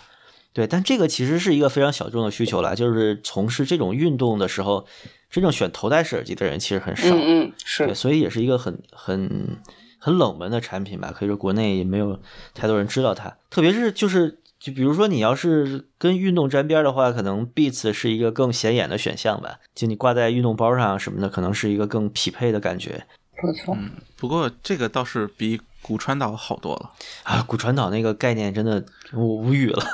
[0.53, 4.87] 对，但这个其实是一个非常小众的需求了，就是从事这种运动的时候，
[5.31, 7.09] 真正选头戴式耳机的人其实很少。
[7.15, 9.59] 嗯，是，所以也是一个很很。
[10.01, 12.17] 很冷门的产品吧，可以说国内也没有
[12.55, 13.37] 太多人知道它。
[13.51, 19.61] 特别是就是就比如说你要是跟运动沾边的话，可能 Beats 是一个更显眼的选项吧。
[19.75, 23.07] 就你挂在运动包上什么的，可能是一个更匹配的感觉。
[23.41, 23.75] 不错。
[23.79, 26.91] 嗯，不过这个倒是比骨传导好多了
[27.23, 27.41] 啊！
[27.43, 29.87] 骨传导那个概念真的我无语了。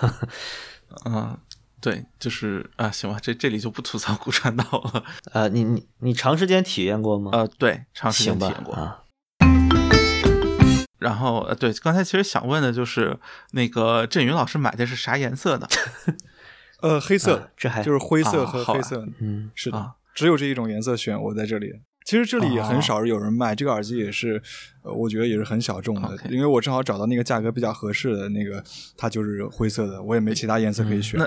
[1.05, 1.37] 嗯，
[1.79, 5.05] 对，就是啊，行吧，这这里就不吐槽骨传导了。
[5.33, 7.31] 呃，你你你长时间体验过吗？
[7.35, 9.03] 呃，对，长时间体验过啊。
[10.98, 13.18] 然后呃，对，刚才其实想问的就是
[13.52, 15.68] 那个振宇老师买的是啥颜色的？
[16.83, 19.07] 呃，黑色，这还就是灰色和黑色。
[19.18, 21.20] 嗯，是的，只有这一种颜色选。
[21.20, 21.72] 我在这里，
[22.04, 24.42] 其实这里也很少有人卖这个耳机，也是
[24.83, 28.62] 呃，我觉得也是很小众的，因为我正好找到那个价格比较合适的那个，
[28.98, 31.18] 它就是灰色的，我也没其他颜色可以选。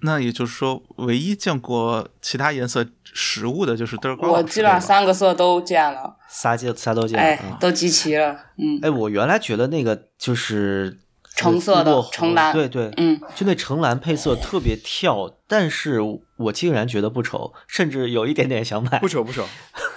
[0.00, 8.36] 那也就是说，唯一见过其他颜色实物的就是德尔我基本上三个色都见了，仨见仨都见，哎，都集齐了。
[8.58, 10.98] 嗯，哎，我原来觉得那个就是
[11.34, 16.00] 橙色的橙蓝，对对，嗯，就那橙蓝配色特别跳，但是
[16.36, 18.98] 我竟然觉得不丑，甚至有一点点想买。
[18.98, 19.46] 不丑不丑，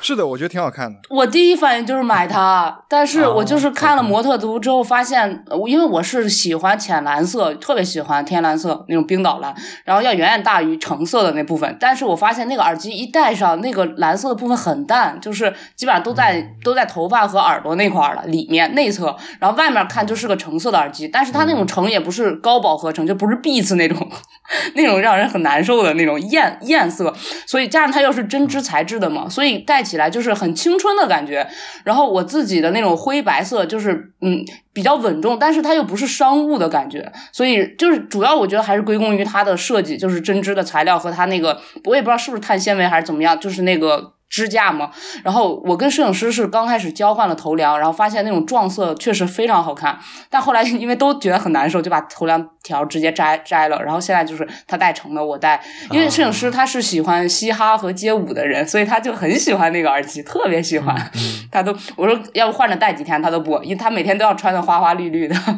[0.02, 1.00] 是的，我觉得挺好看的。
[1.10, 11.78] 我第一反应就是买它，但是我就是看了模特图之后发现，因为我是喜欢浅蓝色，特别喜欢天蓝色那种冰岛蓝，然后要远远大于橙色的那部分。
[11.80, 24.10] 但是我发现那个耳机一戴上，那个蓝色的部分很淡，就是基本上都在都在头发和耳朵那块了，里面内侧，然后外面看就是个橙色的耳机，但是它那种橙也不是高饱和橙，就不是 Beats 那种
[24.76, 27.14] 那种让人很难受的那种艳艳色，
[27.46, 31.48] 所以加上它又是针织材质的嘛，所以戴起来就是很青春的感觉。
[31.84, 44.14] 然后我自己的那种灰白色就是嗯比较稳重，但是它又不是商务的感觉，所以就是主要我觉得还是归功于它的设计，就是针织的材料和它那个我也不知道是不是碳纤维还是怎么样，就是那个。
[44.30, 44.92] 支架嘛，
[45.24, 49.98] 然后我跟摄影师是刚开始交换了头梁，然后发现那种撞色确实非常好看，
[50.30, 53.82] 但后来 因为都觉得很难受，就把头梁条直接摘摘了。
[53.84, 55.60] 然后现在就是他戴成了，我戴，
[55.92, 60.96] 因为摄影师他是喜欢嘻哈和街舞的人，所以他就很喜欢那个耳机，特别喜欢。
[61.52, 65.36] 他都我说要不换着戴几天他都不，因为他每天都要穿的花花绿绿的。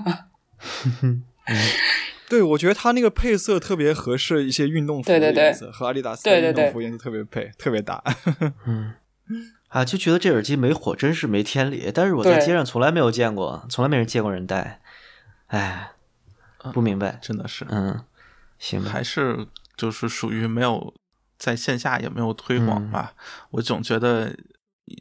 [2.32, 8.02] 对，我觉得它那个配色特别合适一些运动服的颜色，和阿迪达斯的运动服颜色特别配，特别搭。
[8.65, 8.94] 嗯，
[9.67, 11.91] 啊，就觉得这耳机没火真是没天理。
[11.94, 14.80] 但是我在街上从来没有见过，从来没人见过人戴。
[15.48, 15.91] 哎，
[16.72, 17.65] 不明白，真的是。
[17.70, 18.02] 嗯，
[18.58, 20.94] 行，还是就是属于没有
[21.38, 23.13] 在线下也没有推广吧。
[23.50, 24.34] 我总觉得。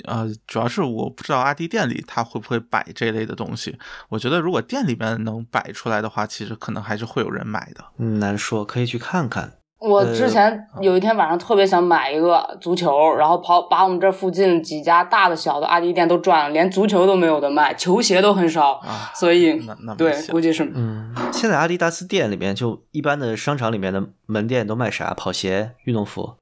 [0.07, 3.79] 呃，主要是我不知道阿迪店里他会不会摆这类的东西。
[4.09, 7.85] 我觉得如果店里面能摆出来的话，其实可能还是会有人买的。
[7.99, 9.55] 嗯，难说，可以去看看。
[9.81, 18.79] 我之前有一天晚上特别想买一个足球，然后跑把我们这附近几家大的小的阿迪店都转了，连足球都没有的卖，球鞋都很少，
[19.15, 19.59] 所以
[19.97, 21.15] 对，估计是嗯。
[21.33, 25.15] 现在阿迪达斯店里面就一般的商场里面的门店都卖啥？
[25.15, 26.35] 跑鞋、运动服。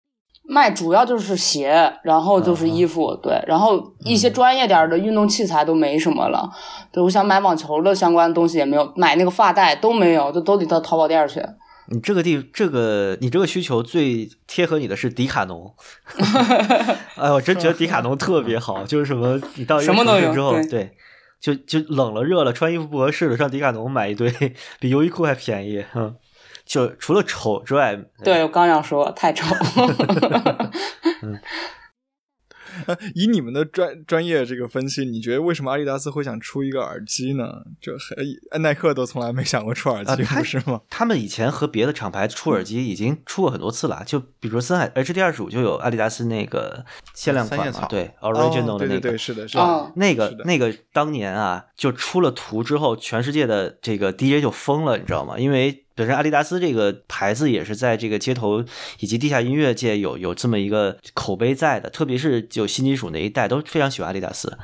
[0.50, 6.50] 卖主要就是鞋，然后就是衣服，对，然后一些专业点的运动器材都没什么了。
[6.90, 11.38] 对，我想买网球的相关东西也没有，买那个发带都没有，就都得到淘宝店去。
[11.90, 15.74] 你这个地，这个你这个需求最贴合你的是迪卡侬。
[17.16, 20.92] 哎，我真觉得迪卡侬特别好，就是什么你到一个城市之后，对，
[21.38, 24.32] 就就冷了热了，穿衣服不合适了，上迪卡侬买一堆，
[24.80, 26.14] 比优衣库还便宜，哼。
[26.68, 29.46] 就除了丑之外，对我刚要说太丑。
[33.16, 37.44] 以你们的专专业这个分析，你觉得为什么阿迪达斯会想出一个耳机呢？
[37.80, 37.92] 这
[38.60, 40.80] 耐克都从来没想过出耳机，不是吗？
[40.88, 55.36] 他们以前和别的厂牌出耳机已经出过很多次了，就比如说森海 H D 二十五就有阿迪达斯那个限量款嘛，对，Original 的那个，是的，是的，那个那个当年啊，就出了图之后，全世界的这个 DJ 就疯了，你知道吗？
[55.36, 58.64] 因为本身阿迪达斯这个牌子也是在这个街头
[59.00, 64.56] 以及地下音乐界有有这么一个口碑在的，特别是就新金属那一代都非常喜欢阿迪达斯。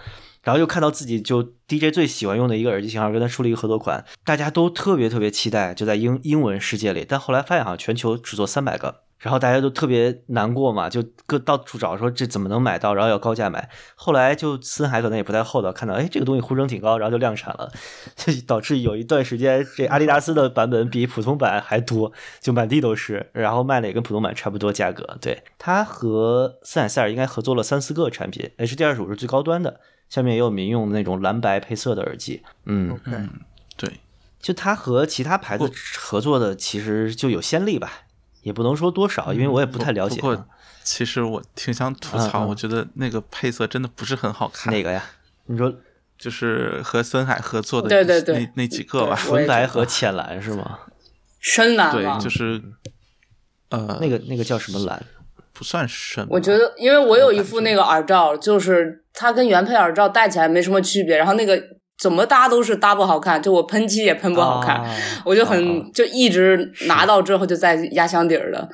[0.44, 7.04] 然后又看到自己就 DJ 最喜欢用的一个耳机型号，跟他出了一个合作款，大家都特别特别期待，就在英英文世界里。
[7.08, 13.70] 但后来发现好像全球只做三百个，然后大家都特别难过嘛，就各到处找说这怎么能买到，然后要高价买。
[13.94, 17.72] 后来就森海可能也不太厚道，看到哎这个东西呼声挺高，然后就量产了，
[18.14, 25.16] 就导致有一段时间这阿迪达斯的版本比普通版还多，就满地都是，然后卖的也跟普通版差不多价格。
[25.22, 29.80] 对，他和森海塞尔应该合作了三四个产品，HD 二十五是最高端的。
[30.10, 33.16] 下面也有民用的那种蓝白配色的耳机，嗯，OK，
[33.76, 33.90] 对，
[34.38, 37.90] 就它和其他牌子合作的其实就有先例吧，
[38.44, 40.20] 也不能说多少，因为我也不太了解。
[40.20, 40.46] 不过
[40.84, 44.72] 其实我挺想吐槽，我觉得那个配色真的不是很好看。
[44.72, 45.02] 哪个呀？
[45.46, 45.74] 你说
[46.16, 50.78] 就是和森海合作的对对对那那几个吧，纯白和浅蓝是吗？
[51.40, 52.62] 深蓝对，就是
[53.70, 55.02] 呃，那个那个叫什么蓝？
[55.52, 56.26] 不算深。
[56.30, 61.56] 我觉得，因为我有一副那个耳罩，就是它跟原配耳罩戴起来没什么区别，然后那个
[61.96, 64.84] 怎么搭都是搭不好看，就我喷漆也喷不好看，
[65.24, 68.68] 我就很就一直拿到之后就在压箱底儿了，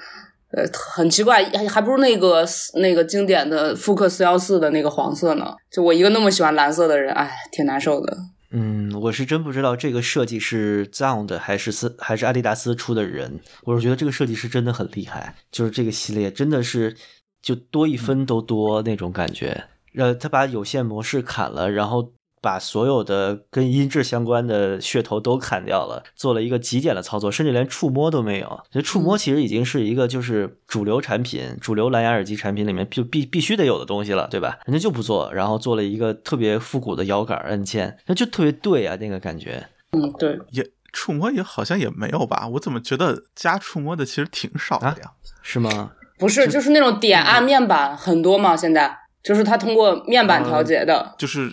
[0.53, 2.45] 呃，很奇怪，还还不如那个
[2.81, 5.55] 那个经典的复刻四幺四的那个黄色呢。
[5.71, 8.17] 就我一个那么喜欢蓝色的人，哎，挺难受的。
[8.53, 13.39] 嗯，我是真不知道这个设计是 Zound 还是斯还是阿迪达斯出的人。
[13.63, 16.97] 我是觉得这个设计师真的很厉害，就是这个系列真的是
[17.43, 19.65] 就多一分都多那种感觉。
[19.97, 22.13] 呃，他把有线模式砍了，然后。
[22.41, 28.61] 把所有的跟音质相关的噱头都砍掉了，做了一个极简的操作，甚至连触摸都没有。
[28.71, 34.59] 这触摸其实已经是一个就是主流产品、主流蓝牙耳机产品里面就必必须得有的东西了，对吧？
[34.65, 39.67] 人家就不做，然后做了一个特别复古的摇杆按键，那就特别对啊，那个感觉。
[39.93, 40.39] 嗯，对。
[40.51, 42.49] 也触摸也好像也没有吧？
[42.55, 45.13] 我怎么觉得加触摸的其实挺少的呀？
[45.43, 45.93] 是吗？
[46.19, 48.57] 不是，就是那种点按面板很多嘛。
[48.57, 51.51] 现在就是它通过面板调节的，就是。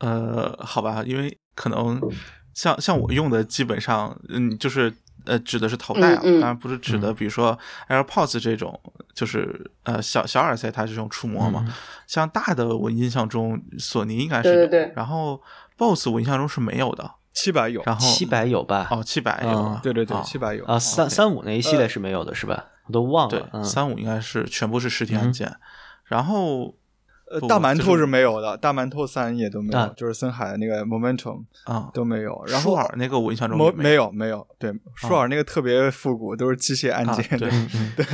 [0.00, 2.00] 呃，好吧，因为可能
[2.54, 4.92] 像像我用的基本上，嗯，就是
[5.26, 7.56] 呃，指的是头戴啊，当然不是指的，比如说
[7.88, 8.80] AirPods 这种，
[9.14, 11.66] 就是呃小小耳塞它是用触摸嘛。
[12.06, 15.40] 像大的，我印象中索尼应该是有，然后
[15.76, 18.88] BOSS 我印象中是没有的，七百有，然后七百有吧？
[18.90, 22.64] 哦，七百有，对对对，七百有啊，三三五那一系列是没有的，是吧？
[22.86, 25.54] 我都忘了，对，三五应该是全部是实体按键，
[26.04, 26.74] 然后。
[27.30, 32.44] 呃，大馒头是没有的，大馒头三也都没有，就是森海那个 Momentum 啊都没有。
[32.48, 37.48] 然后舒尔那个我印象中没没有没有，对，舒尔那个特别复古，都是机械按键， 对
[37.96, 38.04] 对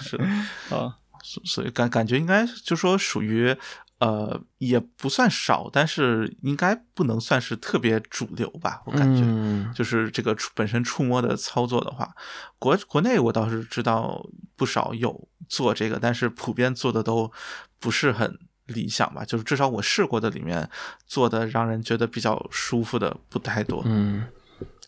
[0.00, 0.16] 是
[0.74, 0.96] 啊，
[1.44, 3.54] 所以感感觉应该就说属于
[3.98, 12.14] 呃也不算少，但是应该不能算是特别主流吧，我感觉就是这个本身触摸的操作的话，
[12.58, 14.24] 国国内我倒是知道
[14.56, 17.30] 不少有做这个，但是普遍做的都
[17.78, 18.38] 不是很。
[18.66, 20.68] 理想吧，就是至少我试过的里面
[21.06, 23.82] 做的让人觉得比较舒服的不太多。
[23.84, 24.24] 嗯，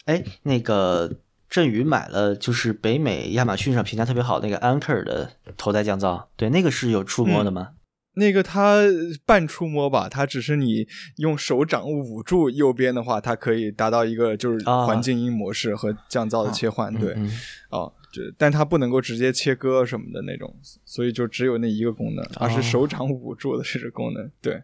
[0.07, 1.11] 哎，那个
[1.51, 7.71] 振宇买了，就是北美亚马逊上评价特别好那个 Anker 的头戴降噪，对，那个是有触摸的吗？
[8.15, 8.81] 那个它
[9.27, 10.87] 半触摸吧，它只是你
[11.17, 16.95] 用手掌捂住右边的话，它可以达到一个就是环境音模式和降噪的切换。
[16.95, 17.15] 对，
[17.71, 17.93] 哦。
[18.39, 24.31] 但它不能够直接切割什么的那种，所以就只有那一个功能，而是手掌捂住的这个功能。
[24.41, 24.63] 对，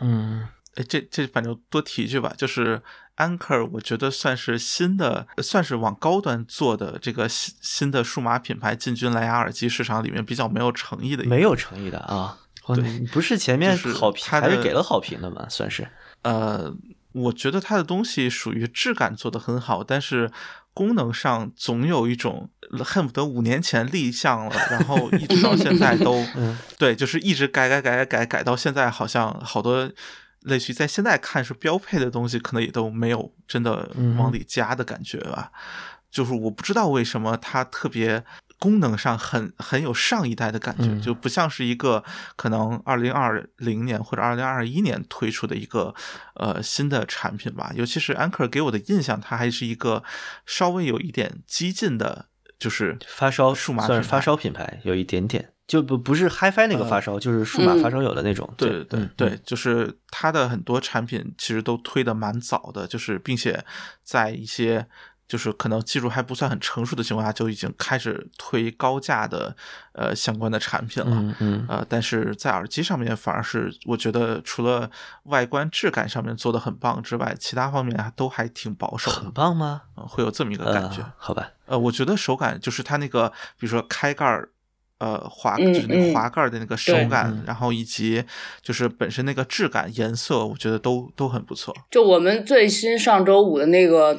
[0.00, 2.80] 嗯，哎，这这反正多提一句吧，就是
[3.16, 12.38] Anker，我觉得算是新的，算是往高端做的这个新新的数码品牌进军蓝牙耳机市场里面比较没有诚意的，没有诚意的啊。
[12.74, 15.48] 对，不是前面好评还是给了好评的嘛？
[15.48, 15.88] 算是。
[16.20, 16.70] 呃，
[17.24, 20.30] 我觉得它的东西属于质感做的很好，但是。
[20.74, 22.48] 功能上总有一种
[22.84, 26.24] 恨不得五年前立项了，然后一直到现在都
[26.78, 29.90] 对，就是一直改改改改改改到现在，好像好多
[30.42, 35.50] 类似于在现在看是标配的东西，可能也都没有真的往里加的感觉吧。
[36.12, 38.24] 就是我不知道为什么它特别。
[38.58, 42.02] 功能上很很有上一代的感觉，就不像是一个
[42.34, 45.94] 可能二零二零年或者二零二一年推出的一个
[46.34, 47.70] 呃新的产品吧。
[47.76, 50.02] 尤其是安克给我的印象，它还是一个
[50.44, 52.26] 稍微有一点激进的，
[52.58, 58.52] 就是发烧数码算是发烧品牌，有一点点就不不是 HiFi 那个发烧，就是数码发烧友的那种。
[58.56, 63.64] 对对对，就是它的很多产品其实都推的蛮早的，就是并且
[64.02, 64.88] 在一些。
[65.28, 69.54] 就是可能技术还不算很成熟的情况下，就已经开始推高价的
[69.92, 71.10] 呃相关的产品了。
[71.12, 71.66] 嗯嗯。
[71.68, 74.90] 呃，但是在耳机上面，反而是我觉得除了
[75.24, 79.10] 外观质感上面做的很棒之外，其他方面都还挺保守。
[79.10, 79.82] 很棒吗？
[79.94, 81.04] 会有这么一个感觉？
[81.18, 81.50] 好吧。
[81.66, 84.48] 呃，我觉得手感就是它那个，比如说开盖儿，
[84.96, 88.24] 呃，滑就是那个滑盖的那个手感，然后以及
[88.62, 91.76] 就是本身那个质感、颜色，我觉得都都很不错。
[91.90, 94.18] 就我们最新上周五的那个。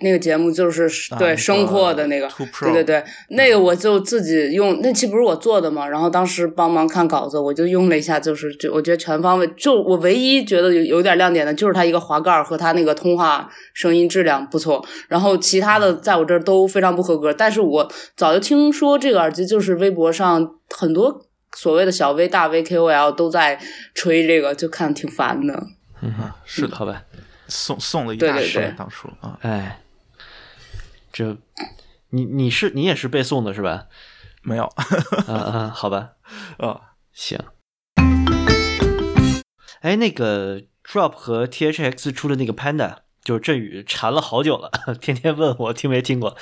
[0.00, 2.28] 那个节目就是对声阔的那个，
[2.60, 17.32] 对对对，那个我就自己用，那期不是我做的嘛，然后当时帮忙看稿子，我就用了一下，就是就我觉得全方位，就我唯一觉得有有点亮点的，就是它一个滑盖和它那个通话声音质量不错，然后其他的在我这儿都非常不合格。
[17.32, 21.26] 但是我早就听说这个耳机，就是微博上很多
[21.56, 23.58] 所谓的小 V 大 V KOL 都在
[23.94, 25.62] 吹这个，就看挺烦的。
[26.02, 26.12] 嗯，
[26.44, 27.02] 是的，好吧。
[27.50, 29.80] 送送了一大串，当初啊，哎，
[31.12, 31.36] 这
[32.10, 33.86] 你你是你也是被送的是吧？
[34.42, 34.64] 没有，
[35.26, 36.12] 啊啊，好吧，
[36.58, 36.80] 啊，
[37.12, 37.38] 行。
[39.82, 44.70] 哎，那个 Drop 和 THX 出的那个 Panda，就是振宇馋了好久了，
[45.00, 46.36] 天天问我听没听过，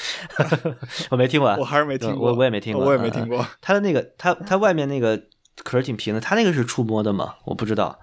[1.11, 3.47] 我没听过，我还是没听过，我我也没听过，我也没听过。
[3.61, 5.21] 它的那个，他他外面那个
[5.65, 7.37] 壳挺平的，他那个是触摸的吗？
[7.45, 7.99] 我不知道。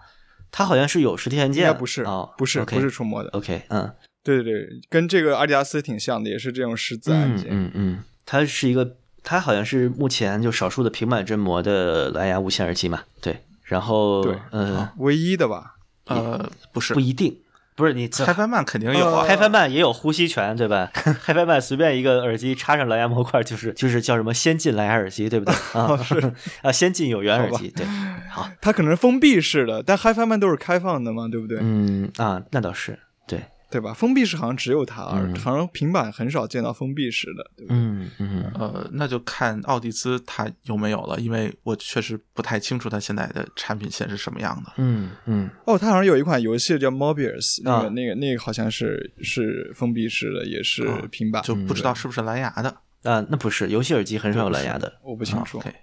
[0.58, 3.30] 它好像是有实体按键，应该不是啊，不是不是触摸的。
[3.32, 3.92] OK，嗯，
[4.24, 7.48] 对对对，跟这个阿迪达斯挺像的，也是这种十字按键。
[7.50, 13.04] 嗯嗯，它是一个，它好像是目前就少数的平板振膜的蓝牙无线耳机嘛。
[13.20, 15.76] 对，然后对，嗯，唯一的吧？
[16.06, 17.38] 呃，不是，不一定。
[17.76, 20.90] 不是你嗨翻曼肯定有啊，嗨翻曼也有呼吸权，对吧？
[21.22, 25.54] 嗨翻曼随便一个耳机插上蓝牙模块，就是就是叫什么先进蓝牙耳机，对不对？
[25.74, 27.86] 啊， 是 啊，先进有源耳机，对，
[28.32, 31.60] 好，它可能是封闭式的，但嗨翻曼都是开放的嘛，对不对？
[31.62, 32.98] 嗯啊，那倒是。
[33.28, 33.42] 对
[33.80, 33.94] 吧？
[33.94, 35.04] 封闭式好像只有它，
[35.40, 37.66] 好像平板很少见到封闭式的。
[37.70, 44.74] 嗯嗯呃，那就看奥迪兹它有没有了，因为我确实不太清楚它现在的产品线是什么样的。
[44.78, 45.50] 嗯嗯。
[45.66, 52.70] 哦，它好像有一款游戏叫 Mobius，那个那个那个好像是是封闭式的，也是平板，就不知道是不是蓝牙的
[53.04, 53.26] 啊？
[53.30, 55.58] 那不是，游戏耳机很少有蓝牙的，我不清楚。
[55.60, 55.74] OK，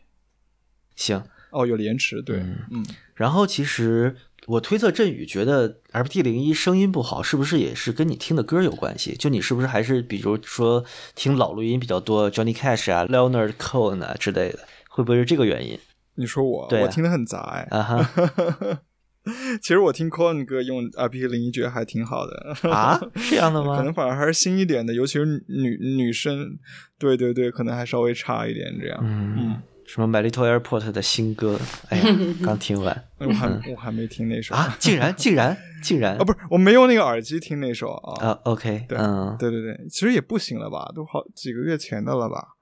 [0.97, 1.23] 行。
[1.51, 2.39] 哦，有延迟，对，
[2.71, 2.85] 嗯。
[3.15, 4.17] 然后其实。
[4.47, 9.15] 我推测振宇觉得 FT 零一声音不好，是不是也是跟你听的歌有关系？
[9.15, 10.85] 就你是不是还是比如说
[11.15, 15.79] 听老录音比较多，Johnny Cash 啊、Leonard Cohen 啊之类的，会不会是这个原因？
[16.17, 17.69] 你说我，我听的很杂哎。
[17.71, 18.81] 啊哈，
[19.63, 23.77] 其实我听 Cohen 歌用 FT 零一觉得还挺好的啊，这样的吗？
[23.79, 26.59] 可能反而还是新一点的，尤其是女女生，
[26.99, 28.99] 对对对，可能还稍微差一点这样。
[29.03, 29.63] 嗯。
[29.93, 31.61] 什么 My Little Airport 的新歌？
[31.91, 32.05] 哎呀，
[32.43, 34.75] 刚听完，我还我还没听那首啊！
[34.81, 36.25] 竟然竟然竟然啊！
[36.25, 38.27] 不是，我没用那个耳机听那首啊。
[38.27, 38.97] 啊，OK，对，
[39.39, 40.91] 对对对，其实也不行了吧？
[40.95, 42.55] 都好几个月前的了吧？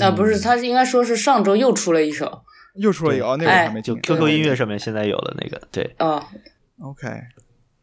[0.00, 2.42] 啊，不是，他应该说是上周又出了一首，
[2.76, 6.26] 又出了一个，那个还没就 QQ 音乐上面现在有了那个，对，啊
[6.80, 7.06] ，OK，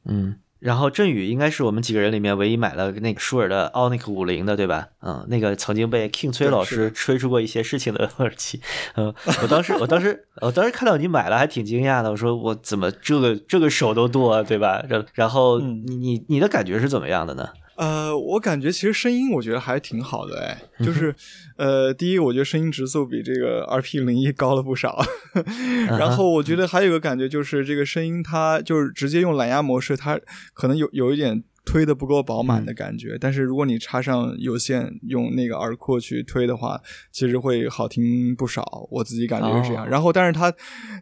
[0.06, 0.36] 嗯。
[0.64, 4.88] 然后振宇应该是我们几个人里面唯一买了那个舒尔的奥尼克五零的，对吧？
[5.02, 8.62] 嗯，那个曾经被 King 崔老师吹出过一些事情的 耳机。
[8.96, 12.10] 嗯，我当时，我当时，我当时看到你买了，还挺惊讶的。
[12.10, 14.82] 我说我怎么这个这个手都剁，对吧？
[14.88, 17.50] 然然后你你你的感觉是怎么样的呢？
[17.76, 21.14] 呃，我感觉其实声音我觉得还挺好的，哎，就是，
[21.58, 25.04] 呃，第一，我觉得声音质素比这个 R P 零一高了不少，
[25.90, 30.20] 然后我觉得还有个感觉就是这个声音它就是直接用蓝牙模式，它
[30.54, 36.80] 可能有有一点推的不够饱满的感觉，但是如果你插上有线用那个耳廓去推的话，
[37.12, 39.90] 其实会好听不少，我自己感觉是这样。
[39.90, 40.54] 然后，但是它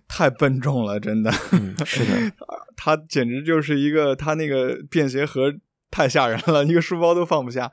[0.07, 1.31] 太笨重了，真的，
[1.85, 2.31] 是的，
[2.77, 5.53] 它简直就是一个它那个便携盒。
[5.91, 7.69] 太吓人了，一个书包都放不下。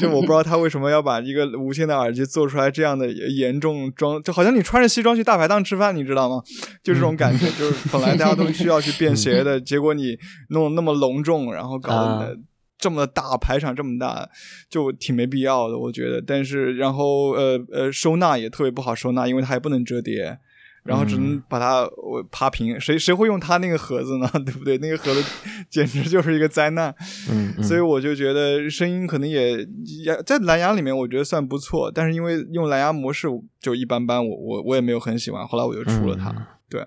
[0.00, 6.42] 就我不知道他为什么要把一个无线的耳机做出来这样的严重装，就好像你穿着西装去大排档吃饭，你知道吗？
[6.82, 12.38] 就这种感觉，就是本来大家都需要去便携的，结果你弄那么隆重，然后搞得
[12.78, 14.26] 这么大排场这么大，
[14.70, 16.22] 就挺没必要的，我觉得。
[16.26, 20.38] 但是然后呃呃收纳也特别不好收纳，因为它也不能折叠。
[20.82, 24.28] 然后只能把它我趴平，谁谁会用它那个盒子呢？
[24.44, 24.78] 对不对？
[24.78, 25.22] 那个盒子
[25.68, 26.94] 简直就是一个灾难。
[27.30, 29.58] 嗯，所以我就觉得声音可能也
[30.04, 31.90] 也在蓝牙里面，我觉得算不错。
[31.92, 33.28] 但是因为用蓝牙模式
[33.60, 35.46] 就一般般，我我我也没有很喜欢。
[35.46, 36.34] 后来我就出了它。
[36.68, 36.84] 对。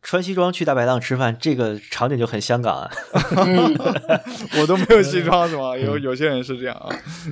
[0.00, 2.90] 穿西装去大排档吃饭，这个场景就很香港啊！
[4.60, 5.76] 我都没有西装是吗？
[5.76, 6.88] 有有些人是这样啊。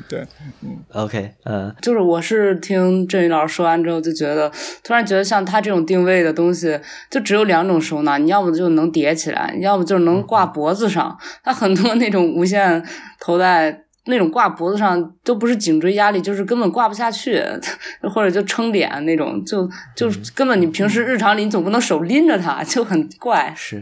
[0.08, 0.20] 对，
[0.62, 4.50] 嗯，OK，嗯，就是我是听振宇老师说完之后，就觉得
[4.84, 6.78] 突然觉得像他这种定位的东西，
[7.10, 11.18] 就只有两种收纳，你要么就能叠起来，要么就是能挂脖子上。
[11.42, 12.86] 他很多那种无线
[13.20, 13.84] 头戴。
[14.06, 17.40] 那种挂脖子上都不是颈椎压力，就是根本挂不下去，
[18.12, 23.54] 或者就撑脸那种，就就根本你平时日常里你总不能手拎着它，就很怪。
[23.56, 23.80] 是，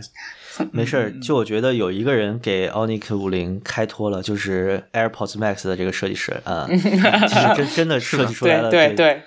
[0.72, 1.10] 没事儿。
[1.20, 9.22] 就我觉得有一个人给 Onic 五零开脱了，就是 AirPods Max 的这个设计师啊， 其实真真的设计出来了，对对，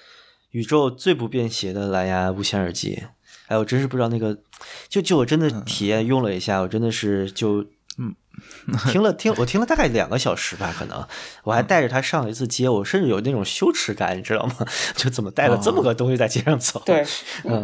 [0.52, 3.02] 宇宙最不便携的蓝牙无线耳机。
[3.48, 4.38] 哎，我真是不知道那个，
[4.88, 7.66] 就就我真的体验用了一下，我真的是就。
[8.68, 11.06] 嗯， 听了听，我听了大概两个小时吧，可能
[11.44, 14.56] 我还带着他上了一次街，我甚至有那种羞耻感，你知道吗？
[14.96, 16.82] 就怎么带了这么个东西在街上走？
[16.86, 17.06] 对，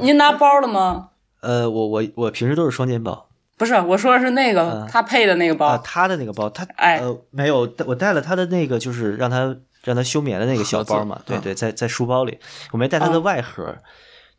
[0.01, 1.09] 您拿包了吗？
[1.41, 7.01] 呃，我我我平时都是双肩包，不是，我说的是那个他配的那个包，他的那个包，他哎，
[7.31, 12.37] 没有，我带了他的那个，就是让他让他休眠的那个小包嘛，对对，在在书包里，
[12.71, 13.75] 我没带他的外盒。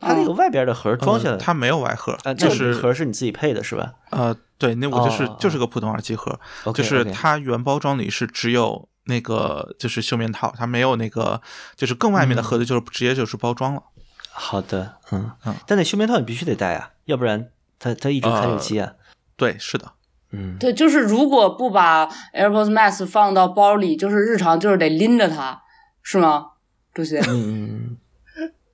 [0.01, 3.92] 它那个外边的盒装下来，它没有外盒，就是盒是你自己配的是吧？
[4.11, 6.40] 呃，对，那我就是就是个普通耳机盒，
[6.74, 11.42] 就是它原包装里是只有那个就是休眠套，它没有那个
[11.76, 13.82] 就是更外面的盒子，就是直接就是包装了。
[14.30, 18.94] 好的，嗯嗯，但那休眠套你必须得带啊，要不然它它一直开手机啊。
[19.36, 19.92] 对，是的，
[20.32, 25.62] 嗯，对，就是如果不把 AirPods Max 放到包里，就是日常就是得拎着它，
[26.03, 26.53] 是吗？
[26.94, 27.98] 主席，嗯，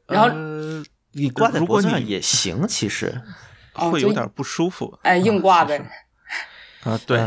[0.06, 0.28] 然后。
[1.16, 3.20] 你挂在脖子上也行， 其实
[3.72, 4.98] 会有点不舒服。
[5.02, 5.90] 哎，硬挂呗。
[6.84, 7.20] 啊，对，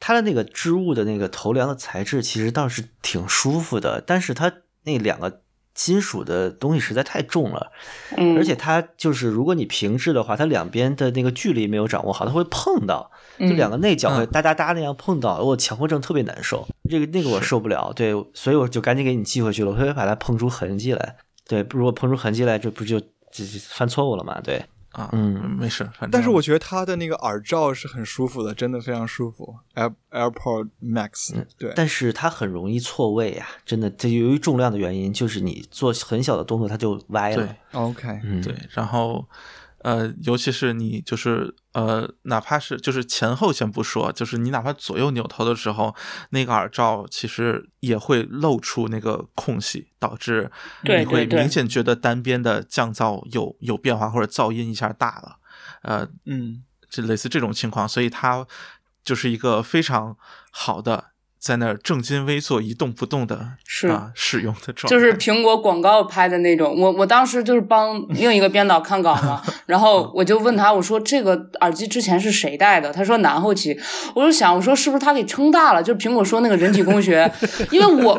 [0.00, 4.52] 它的那个织物的那个头梁的材质其实倒是挺舒服的，但是它
[4.84, 5.42] 那两个
[5.74, 7.72] 金属的东西实在太重了。
[8.16, 8.36] 嗯。
[8.36, 16.66] 而且它就是，如果你平置的话，它两边的那个距离没有掌握好，它会碰到，就两个内角会哒哒哒那样碰到，我强迫症特别难受。
[16.88, 21.16] 这个那个我受不了，对，所以我就赶紧给你寄回去了，我会把它碰出痕迹来。
[21.46, 23.00] 对，如果碰出痕迹来，这不就？
[23.34, 24.40] 这犯错误了嘛？
[24.40, 25.88] 对啊，嗯，没事。
[26.12, 29.56] 但是我觉得它的那个耳罩是很舒服的，真的非常舒服。
[29.74, 31.72] Air AirPod Max，对。
[31.74, 33.90] 但是它很容易错位呀，真的。
[33.90, 37.36] 这由于重量的原因，就是你做很小的动作，它就歪了。
[37.36, 38.54] 对，OK，嗯，对。
[38.70, 39.26] 然后。
[39.84, 45.94] 呃，尤其是你就是呃，哪怕是就是前后先不说，就是你哪怕左右扭头的时候，
[46.30, 50.50] 那个耳罩其实也会露出那个空隙，导致
[50.82, 55.36] 你会明显觉得单边的降噪有有变化，或者噪音一下大了。
[55.82, 58.46] 呃，嗯，就类似这种情况，所以它
[59.02, 60.16] 就是一个非常
[60.50, 61.13] 好的。
[61.44, 66.74] 在那儿正襟危坐、一动不动的是啊，使用的状态就是苹果广告拍的那种。
[66.80, 72.90] 我我当时就是帮 另一个编导看稿嘛，然后我就问他，我说这个耳机之前是谁戴的？
[72.90, 73.78] 他说男后期。
[74.14, 75.82] 我就想，我说是不是他给撑大了？
[75.82, 77.30] 就苹果说那个人体工学，
[77.70, 78.18] 因为我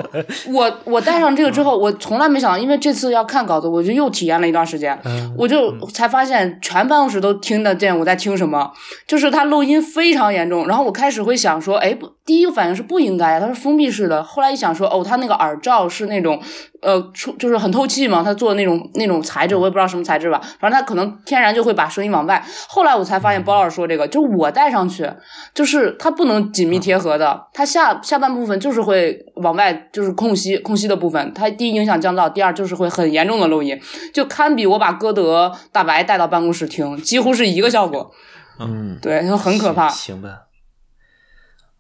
[0.50, 4.96] 我我戴上这个之后，我从来没想到，因为这次要看稿子，我就又体验了一段时间，
[5.36, 8.72] 我就才发现全办公室都听得见我在听什么，
[9.08, 10.68] 就是它漏音非常严重。
[10.68, 13.15] 然后我开始会想说，哎不，第一个反应是不应。
[13.16, 14.22] 应该，它是封闭式的。
[14.22, 16.42] 后来一想说，哦，它那个耳罩是那种，
[16.82, 22.44] 呃，出就是很透气嘛，它做的那种那种材质，我也不知道什么材质吧，反正它可能天然就会把声音往外。
[22.68, 25.10] 后来我才发现，包老师说这个，就我戴上去，
[25.54, 31.34] 就是它不能紧密贴合的，它下下半部分就是会往外，就是空隙空隙的部分。
[31.34, 33.80] 它第一影响降噪，第二就是会很严重的漏音，
[34.14, 38.12] 就堪比我把歌德大白带到办公室听，几乎是一个效果。
[38.60, 39.90] 嗯，对，就很可怕。
[39.90, 40.44] 行吧，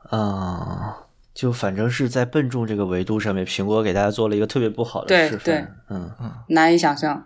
[0.09, 1.04] 啊。
[1.35, 7.25] 就反正是在笨重这个维度上面，苹果给大家做了一个特别不好的示范，嗯嗯，难以想象。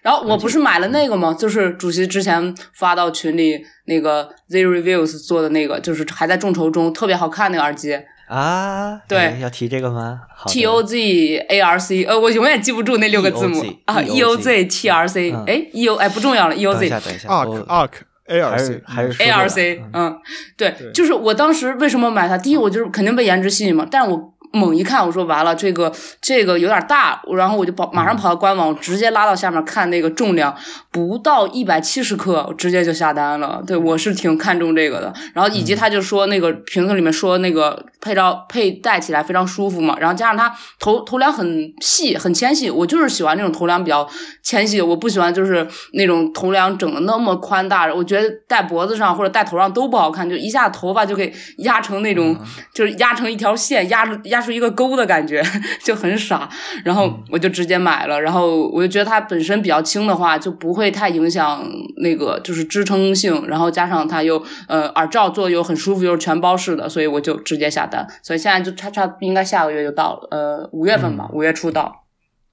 [0.00, 1.34] 然后我不是买了那个吗？
[1.34, 8.98] 就是主席之前发到群里那个 Z Reviews 做的那个，就是还在众筹中，特别好看那个耳机啊。
[9.06, 14.00] 对，要提这个吗？T O Z A R C，呃，我永远记不住那六个字母啊。
[14.00, 16.78] E O Z T R C，哎，E O 哎不重要了，E O Z。
[16.78, 17.90] 等一下，等一下，Arc Arc。
[18.28, 20.16] A R C 还是 A R C，嗯，
[20.56, 22.38] 对，就是我当时为什么买它？
[22.38, 24.34] 第一，我就是肯定被颜值吸引嘛，但我。
[24.52, 25.92] 猛一看，我说完了，这个
[26.22, 30.56] 这个有点大，然后我就跑，马上跑到官网，直接拉到下面看那个重量，
[30.90, 33.62] 不到一百七十克，我直接就下单了。
[33.66, 44.08] 对我是挺看重这个的，然后以及他就说那个瓶子里面说那个配照佩戴起来非常舒服嘛，然后加上它头头梁很细很纤细，我就是喜欢那种头梁比较
[44.42, 52.34] 纤细，我不喜欢就是那种头梁整的那么宽大，我觉得戴脖子上或者戴头上都不好看，就一下头发就给压成那种，
[52.72, 54.37] 就是压成一条线，压着压。
[54.40, 55.42] 是一个勾的感觉，
[55.82, 56.48] 就很傻，
[56.84, 61.64] 然后我就直接买了，然后我就觉得它本身比较轻的话，就不会太影响
[61.98, 72.04] 那个就是支撑性，然后加上它又呃耳罩做的又很舒服，又是全包式的，所以我就直接下单，所以现在就差差应该下个月就到了，呃五月份吧，五月初到。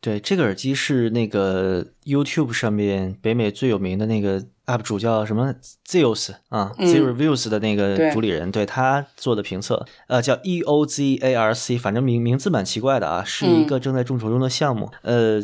[0.02, 5.54] 对，这个耳机是那个 YouTube 上面北美最有名的那个 UP 主叫什么
[5.88, 14.92] Zeus 啊，Z Reviews 的那个主理人，对他做的评测，呃，叫 E O Z A R C，反正名名字蛮奇怪的啊，是一个正在众筹中的项目。
[15.04, 15.44] 呃，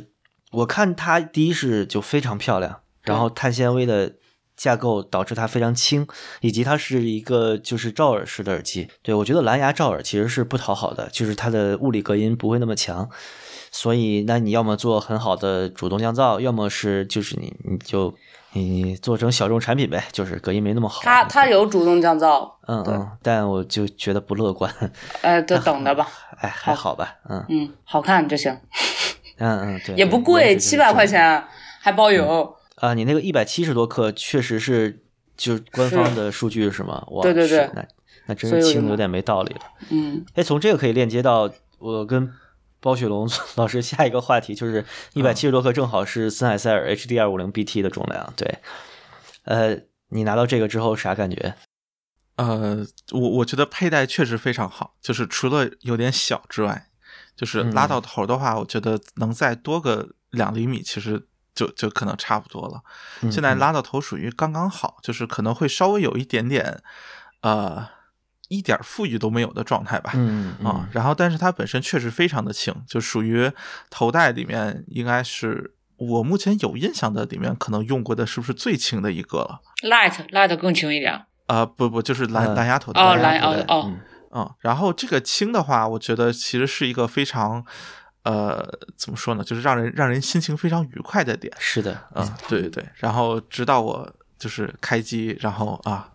[0.52, 4.14] 我看它第一是就非常漂亮，然后碳纤维的
[4.58, 6.08] 架构导致它非常轻，
[6.42, 8.88] 以及它是一个就是罩耳式的耳机。
[9.02, 13.10] 对我觉得蓝牙罩耳其实是不讨好的，就是它的物理隔音不会那么强。
[13.74, 18.14] 所以，那你要么做很好的主动降噪，要么是就是你你就
[18.54, 21.02] 你做成小众产品呗，就是隔音没那么好。
[21.04, 24.74] 它它有主动降噪，嗯嗯，但我就觉得不乐观。
[25.22, 26.08] 呃，就等着吧。
[26.42, 28.52] 哎，还好吧，嗯嗯，好看就行。
[29.38, 31.44] 嗯嗯，对，也不贵，七百块钱
[31.80, 32.56] 还包邮。
[32.76, 35.02] 啊，你那个一百七十多克确实是
[35.38, 37.04] 就是官方的数据是吗？
[37.12, 37.86] 哇，对对对，那
[38.26, 39.62] 那真是轻的有点没道理了。
[39.90, 41.50] 嗯，哎，从这个可以链接到
[41.80, 42.32] 我跟。
[42.82, 48.34] 包雪龙 老师，下一个话题就是一百七十多克，正好是森海塞尔 HD 二五零 BT 的重量。
[48.36, 48.58] 对，
[49.44, 49.78] 呃，
[50.10, 51.56] 你拿到这个之后啥感觉？
[52.38, 56.90] 呃，我我觉得佩戴确实非常好，就是除了有点小之外，
[57.36, 62.82] 就是拉到头的话，我觉得能再多个两厘米，其实就就可能差不多了。
[63.32, 66.82] 现在拉到头属于刚刚好，就是可能会稍微有一点点，
[67.42, 68.01] 呃。
[68.52, 73.50] 一点富裕都没有的状态吧，嗯啊，然后但是它本身确实非常的轻，就属于
[73.90, 83.94] 头戴里面应该是我目前有印象的里面可能用过的是不是最轻的一个了？Light Light 更轻一点啊，不不就是蓝蓝牙头戴哦蓝哦哦
[84.34, 87.66] 嗯，然后这个轻的话，我觉得其实是一个非常
[88.24, 91.54] 呃怎么说呢，就是让人让人心情非常愉快的点。
[91.58, 96.10] 是的，嗯，对对对，然后直到我就是开机，然后啊。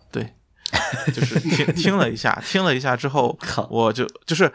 [1.15, 3.39] 就是听听了一下， 听了一下之后，
[3.71, 4.53] 我就就是，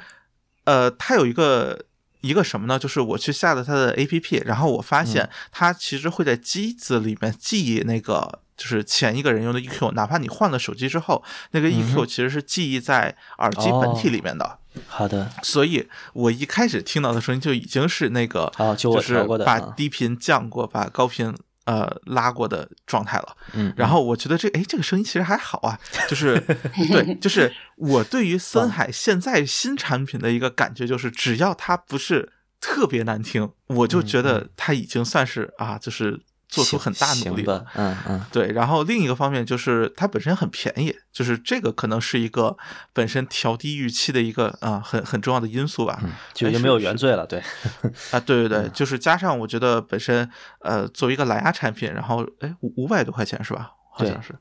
[0.66, 1.86] 呃，它有一个
[2.22, 2.78] 一个什么呢？
[2.78, 14.60] 就是我去下了它的 A P P，然后我发现它其实会在机子里面记忆那个，就是前一个人用的 E Q，哪怕你换了手机之后，那个 E Q 其实是记忆在耳机本体里面的。
[14.88, 21.34] 好的，所以我一开始听到的声音就已经是那个，就是把低频降过，把高频。
[21.66, 26.40] 呃，拉过的状态了，嗯，然后我觉得这，哎，这个声音其实还好啊，就是
[26.92, 36.22] 对，就是我对于森海现在新产品的一个感觉，就是只要它不是特别难听，我就觉得它已经算是啊，就是。
[36.52, 38.52] 做出很大努力的，嗯嗯，对。
[38.52, 42.56] 然后另一个方面就是它本身很便宜，就是这个可能是一个
[42.94, 46.00] 本身调低预期的一个啊很很重要的因素吧。
[46.34, 47.40] 就已经没有原罪了，对。
[48.12, 50.30] 啊，对对对，就是加上我觉得本身
[50.60, 53.72] 呃作为一个蓝牙产品，然后哎五五百多块钱是吧？
[53.90, 54.36] 好像是。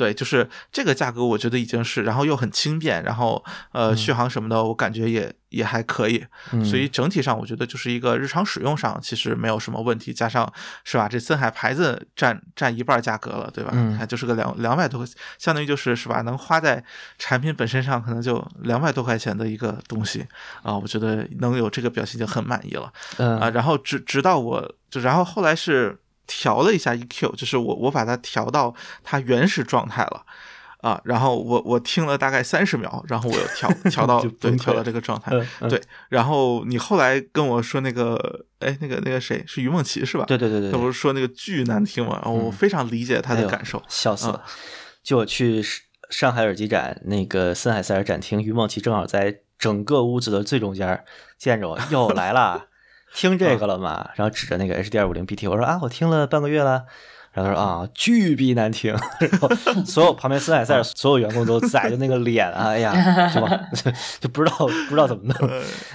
[0.00, 6.24] 对，就是这个价格，我觉得已经是，然后又很轻便，然后呃，续航什么的，我感觉也也还可以，
[6.64, 10.14] 所以整体上我觉得就是一个日常使用上其实没有什么问题。
[10.14, 10.50] 加上
[10.84, 13.72] 是吧，这森海牌子占占一半价格了，对吧？
[13.74, 16.82] 嗯，就是个两两百多，相当于就是是吧，能花在
[17.18, 20.26] 产品本身上，可能就两百多块钱的一个东西
[20.62, 22.90] 啊，我觉得能有这个表现就很满意了。
[23.18, 25.98] 嗯啊，然后直直到我就然后后来是。
[26.32, 28.72] 调了一下 EQ，就是我我把它调到
[29.02, 30.24] 它原始状态了
[30.82, 35.32] 啊，然后我我听了大概三十秒，然后我又调 调到对调到这个状态，
[35.68, 40.24] 对，然后你后来跟我说那个哎那个那个谁是于梦琪是吧？
[40.24, 42.22] 对对对对，他不是说那个巨难听吗？
[42.24, 44.40] 我非常理解他的感受，笑死了。
[45.02, 45.60] 就我去
[46.10, 51.04] 上海耳机展那个森海塞尔展厅，于梦琪正好在整个屋子的最中间，
[51.36, 52.66] 见着我又来了。
[53.14, 54.10] 听这个了吗？
[54.14, 56.84] 然后指着那个 HD 二五零 BT，我说啊，我听了半个月了。
[57.32, 58.92] 然后他说啊，巨逼难听。
[59.20, 59.48] 然后
[59.84, 63.48] 所有旁边森海塞尔所有员工都在，就那个脸啊，哎呀，是吧？
[64.18, 65.50] 就不知道不知道怎么弄，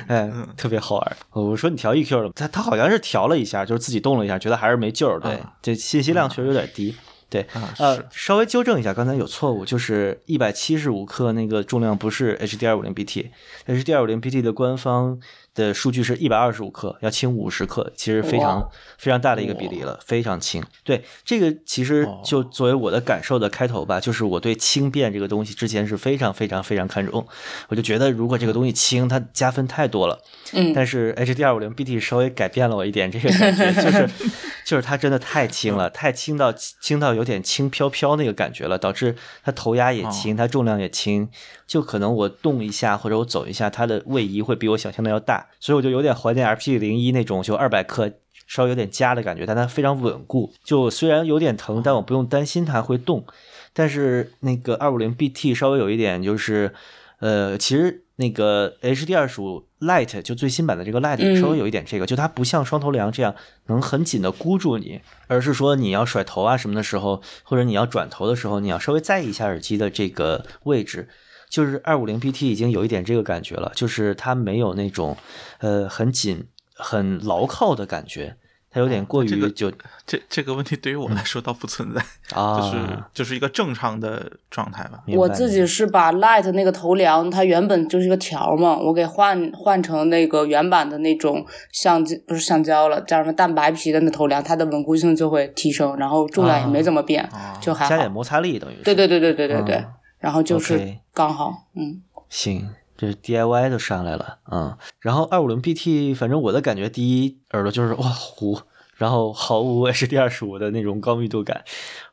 [0.08, 1.18] 哎，特别好玩。
[1.34, 2.32] 我说你调 EQ 了？
[2.34, 5.20] 他他好像是调了一下，就是自己动了一下，觉得还是没救。
[5.20, 6.96] 对，这信息量确实有点低。
[7.28, 7.46] 对，
[7.80, 15.20] 呃，稍微纠正一下，刚才有错误，就是一百七十五克那个重量不是 HD 二五零 BT，HD 二五零 BT 的官方。
[15.56, 20.62] 的数据是一百二十五克，要轻五十克，其实非常非常大的一个比例了，非常轻。
[20.84, 27.26] 对这个，其实就作为我的感受的开头吧，就是我对轻便这个东西之前是非常非常非常看重，
[27.70, 30.22] 我就觉得如果这个东西轻，它加分太多了。
[30.52, 34.10] 嗯，但是 HD 二五零 BT 稍微改变了我一点这个感觉，就是
[34.66, 41.30] 就是它真的太轻了，太轻到轻到有点轻飘飘那个感觉了，导致它头压也轻，它重量也轻。
[41.68, 48.12] 就可能我动一下或者我走一下，它的位移会比我想象的要大，所以我就有点怀念 RP 零一那种就二百克
[48.48, 50.54] 稍微有点夹的感觉，但它非常稳固。
[50.64, 53.26] 就虽然有点疼，但我不用担心它会动。
[53.74, 56.74] 但是那个二五零 BT 稍微有一点就是，
[57.20, 63.36] 呃，其实那个 HD 二十五 Lite 就最新版的这个 Lite 稍微有一点这个，就它不像双头梁这样
[63.66, 71.10] 能很紧的箍住你，而是说你要甩头啊什么的时候，或者你要转头的时候，你要稍微在意一下耳机的这个位置。
[71.56, 75.16] 就是二五零 PT 已经有一点这个感觉了，就是它没有那种
[75.60, 78.36] 呃很紧、很牢靠的感觉。
[78.70, 79.72] 它有点过于就
[80.06, 82.06] 这这个问题对于我来说倒不存在
[82.38, 82.78] 啊，就是
[83.14, 85.02] 就是一个正常的状态吧。
[85.14, 97.30] 我自己是把 Light 那个头梁，它原本就是一个条嘛，我给换换成那个原版的那种橡胶，不是橡胶了，叫什么蛋白皮的那头梁，它的稳固性就会提升，然后重量也没怎么变，
[97.62, 98.76] 就还加点摩擦力等于。
[98.84, 99.86] 对对对对对对对，
[100.26, 102.68] 然后就是刚好，嗯，行。
[102.98, 108.62] 这 DIY 都上来了，嗯，然后二五零 BT，反正我的感觉，第一耳朵就是哇糊，
[108.96, 111.62] 然后毫无 HD 二十五的那种高密度感，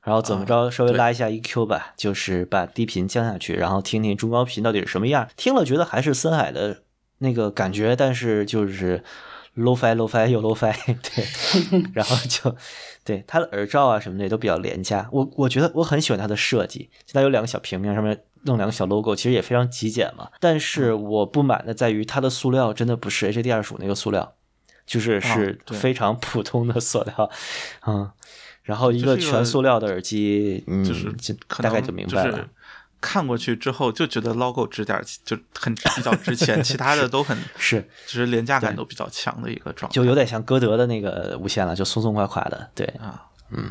[0.03, 6.83] 然后怎么着稍微拉一下 EQ 吧，就是把低频降下去，然后听听中高频到底是什么样，听了觉得还是森海的
[7.19, 9.05] 那个感觉，但是就是
[9.57, 12.57] low fi low fi 又 low fi，对， 然后就
[13.05, 18.23] 对它的耳罩啊什么的也都比较廉价，我我觉得我很喜欢它的设计，它有两个小平面上面。
[18.45, 20.29] 弄两个小 logo，其实也非常极简嘛。
[20.41, 24.35] 但是我不满的在于它的塑料真的不是 HD 二十五那个塑料，
[24.85, 27.31] 就是是非常普通的塑料，
[27.87, 28.11] 嗯。
[28.65, 31.33] 然后一个全塑料的耳机，嗯，就
[31.63, 32.49] 大概就明白了。
[33.03, 42.71] 看过去之后就觉得 logo 值点，就很比较值钱，其他的都很是，就是廉价感都比较强的一个状态，就有点像歌德的那个无线了，就松松垮垮的。
[42.75, 43.65] 对啊，嗯。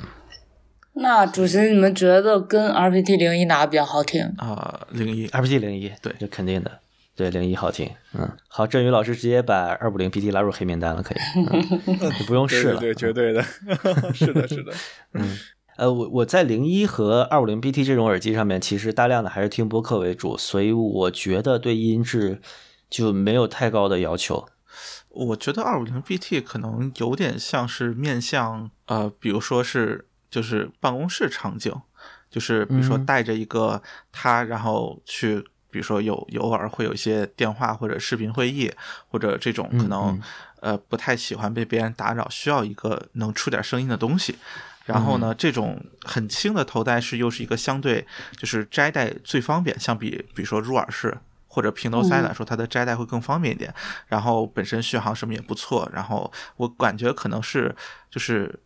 [0.94, 4.82] 那主席，你们觉得跟 RPT 零一哪个比较好听啊？
[4.90, 6.80] 零一，RPT 零一，对，这肯定的，
[7.16, 7.90] 对，零一好听。
[8.14, 11.18] 嗯，好，振宇老师直接把二五零 PT 拉入黑名单了，可以，
[12.20, 13.42] 你不用试了，对，绝对的，
[14.14, 14.74] 是的，是的。
[15.14, 15.40] 嗯，
[15.82, 22.40] 呃，我我在零一和二五零 BT 这种耳机上面，其实大量的还是听播客为主，所以我觉得对音质
[22.88, 24.48] 就没有太高的要求。
[25.10, 30.08] 我觉得二五零 BT 可能有点像是面向呃，比如说是。
[30.32, 31.76] 就是办公室场景，
[32.30, 38.72] 就是比如说带着一个他，然后去，比如说有偶尔会有一些电话或者视频会议，
[39.10, 40.18] 或者这种可能
[40.62, 44.38] 呃不太喜欢被别人打扰，需要一个能出点声音的东西。
[44.86, 48.06] 然后呢，这种很轻的头戴式又是一个相对
[48.38, 51.18] 就是摘戴最方便，相比比如说入耳式
[51.48, 53.74] 或者平头塞来说，它的摘戴会更方便一点。
[54.08, 55.90] 然后本身续航什么也不错。
[55.94, 57.76] 然后我感觉可能是
[58.10, 58.60] 就是。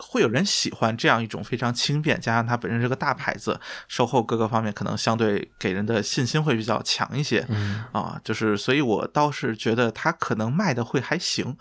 [0.00, 7.44] 会有人喜欢这样一种非常轻便，加上它本身是个大牌子，售后各个方面可能相对给人的信心会比较强一些。
[7.50, 11.56] 嗯啊，就是所以我倒是觉得它可能卖的会还行，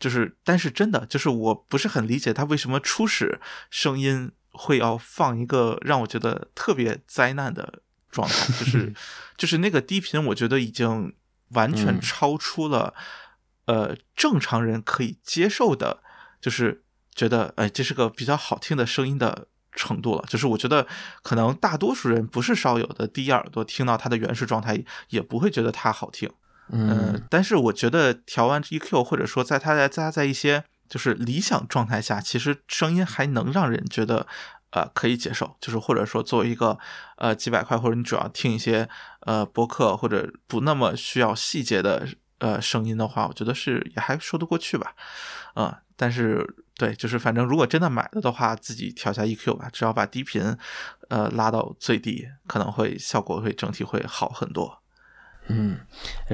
[0.00, 3.38] 就是但是真的就是我不是很理解它为什么初始
[3.68, 7.80] 声音会要放一个让我觉得特别灾难的
[8.10, 8.94] 状态，就 是
[9.36, 11.14] 就是那个低频，我觉得已经
[11.50, 12.94] 完全超出了
[13.66, 16.02] 呃正常人可以接受的，
[16.40, 16.82] 就是。
[17.14, 20.24] 觉得哎，这是个比较好听的声音的程度了。
[20.28, 20.86] 就是我觉得
[21.22, 26.30] 可能大多数人不是烧友的第一耳朵听到它的原始状态，也不会觉得它好听。
[26.68, 34.26] 嗯，但是我觉得调完 EQ，或者说在它在它在一些就是理想状态下，其实声音还能让人觉得
[34.70, 35.56] 呃可以接受。
[35.60, 36.78] 就是或者说作为一个
[37.18, 38.88] 呃几百块，或者你主要听一些
[39.20, 42.08] 呃播客或者不那么需要细节的
[42.38, 44.94] 呃声音的话，我觉得是也还说得过去吧。
[45.56, 46.56] 嗯，但是。
[46.82, 50.42] 对，就是反正如果真的买了的话，自己调下 EQ 吧，只要把低频，
[51.10, 54.82] 呃拉到最低，可能会效果会整体会好很多。
[55.46, 55.78] 嗯，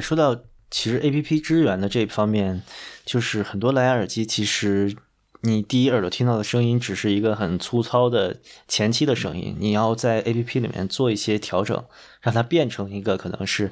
[0.01, 0.35] 说到
[0.71, 2.63] 其实 APP 支援的这方面，
[3.05, 4.97] 就是很多蓝牙耳机，其实
[5.43, 11.85] 你第一耳朵听到的声音只是一个很粗糙的前期的声音，你要在 APP 里面做一些调整，
[12.23, 13.71] 让它变成一个可能是。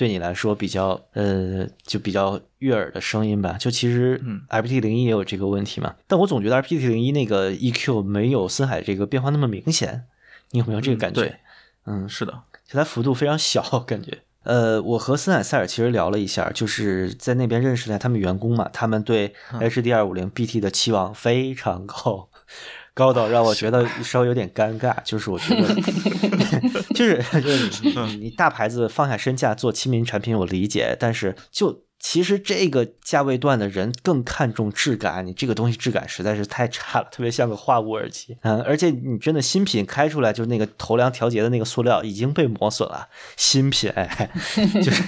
[0.00, 3.58] 对你来说比较呃，就比较悦耳的声音吧。
[3.60, 5.94] 就其实，FPT 零一也有这个问题嘛。
[6.06, 10.04] 但我总觉得 FPT 零一那个 EQ 没有森海这个变化那么明显。
[10.52, 11.38] 你有没有这个感觉？
[11.84, 12.32] 嗯，是的，
[12.66, 14.20] 就它幅度非常小，感觉。
[14.44, 22.30] 呃，我和森海塞尔其实聊了一下，就是在那边认识的他们员工嘛，他们对 HD 二五零 BT 的期望非常高。
[22.94, 25.74] 高到让我觉得稍微有点尴尬，就是我觉得，
[26.94, 27.70] 就是 就是
[28.08, 44.30] 你你大牌子放下身价做亲民产品我理解，但是就其实这个价位段的人更看重质感，你这个东西质感实在是太差了，特别像个化物耳机，嗯，而且你真的新品开出来，就是那个头梁调节的那个塑料已经被磨损了，新品哎，
[44.82, 45.02] 就是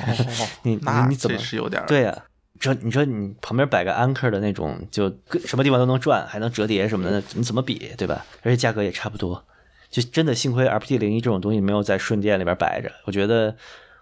[0.62, 2.24] 你你你怎么是有点对呀。
[2.62, 5.08] 说你说你旁边摆个安 r 的那种，就
[5.44, 8.24] 什么地方都能转，还能折叠什么的，你怎么比，对吧？
[8.42, 9.44] 而且价格也差不多，
[9.90, 12.90] 就真的幸亏 RPT 零一这种东西没有在顺电里边摆着。
[13.04, 13.56] 我觉得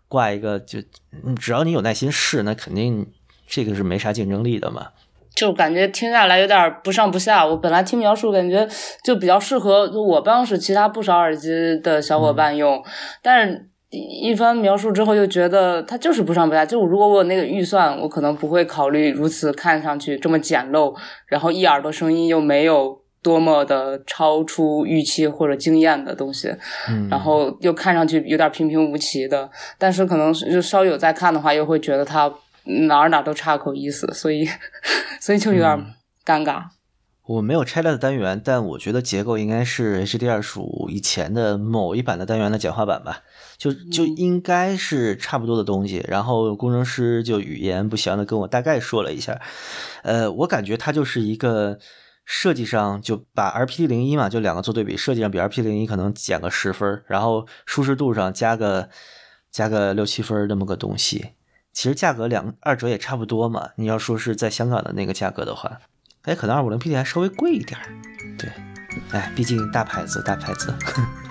[0.09, 0.79] 挂一个，就
[1.39, 3.11] 只要你有耐心试，那肯定
[3.47, 4.89] 这个是没啥竞争力的嘛。
[5.33, 7.47] 就感觉听下来有点不上不下。
[7.47, 8.69] 我本来听描述，感觉
[9.05, 12.85] 就比较适合我办公室其他不少耳机的小伙伴用，
[13.23, 16.65] 但是一番描述之后，又觉得它就是不上不下。
[16.65, 20.95] 就如果我有那个预算，我可能不会考虑如此看上去这么简陋，
[21.27, 26.55] 然后一耳朵声音又没有多么的超出预期或者惊艳的东西，
[27.11, 29.51] 然后又看上去有点平平无奇的。
[29.77, 32.33] 但是可能就稍有再看的话，又会觉得它。
[32.87, 34.47] 哪儿哪儿都差口意思，所以
[35.19, 35.71] 所以就有点
[36.27, 36.63] 尴尬。
[37.31, 43.23] 我没有拆掉的单元，但我觉得结构应该是 H D 二十五以前的某一版的单元的简化版吧，
[43.57, 46.05] 就就应该是差不多的东西。
[46.09, 49.41] 然后工程师就语言不详的跟我大概说了一下，
[50.03, 51.79] 呃，我感觉它就是一个
[52.25, 58.89] 设计上就把 R P D 零一嘛，就两个做对比，设计上比 R P D 零一可能减个十分，然后舒适度上加个
[59.53, 61.35] 加个六七分那么个东西。
[61.73, 63.71] 其实价格两二者也差不多嘛。
[63.77, 65.79] 你要说是在香港的那个价格的话，
[66.25, 67.87] 哎，可能二五零 PT 还稍微贵一点儿。
[68.37, 68.51] 对，
[69.13, 70.75] 哎，毕竟大牌子，大牌子，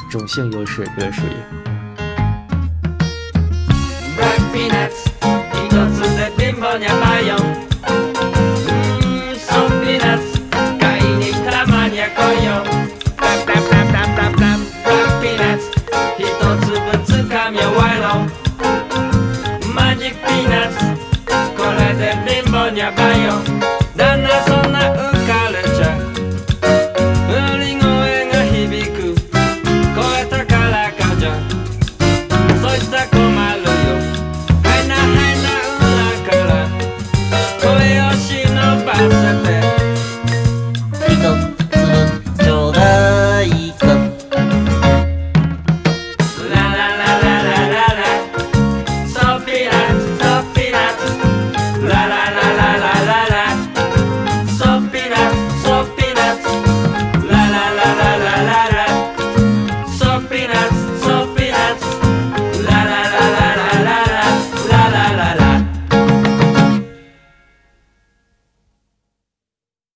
[0.10, 1.30] 种姓优势，这个属于。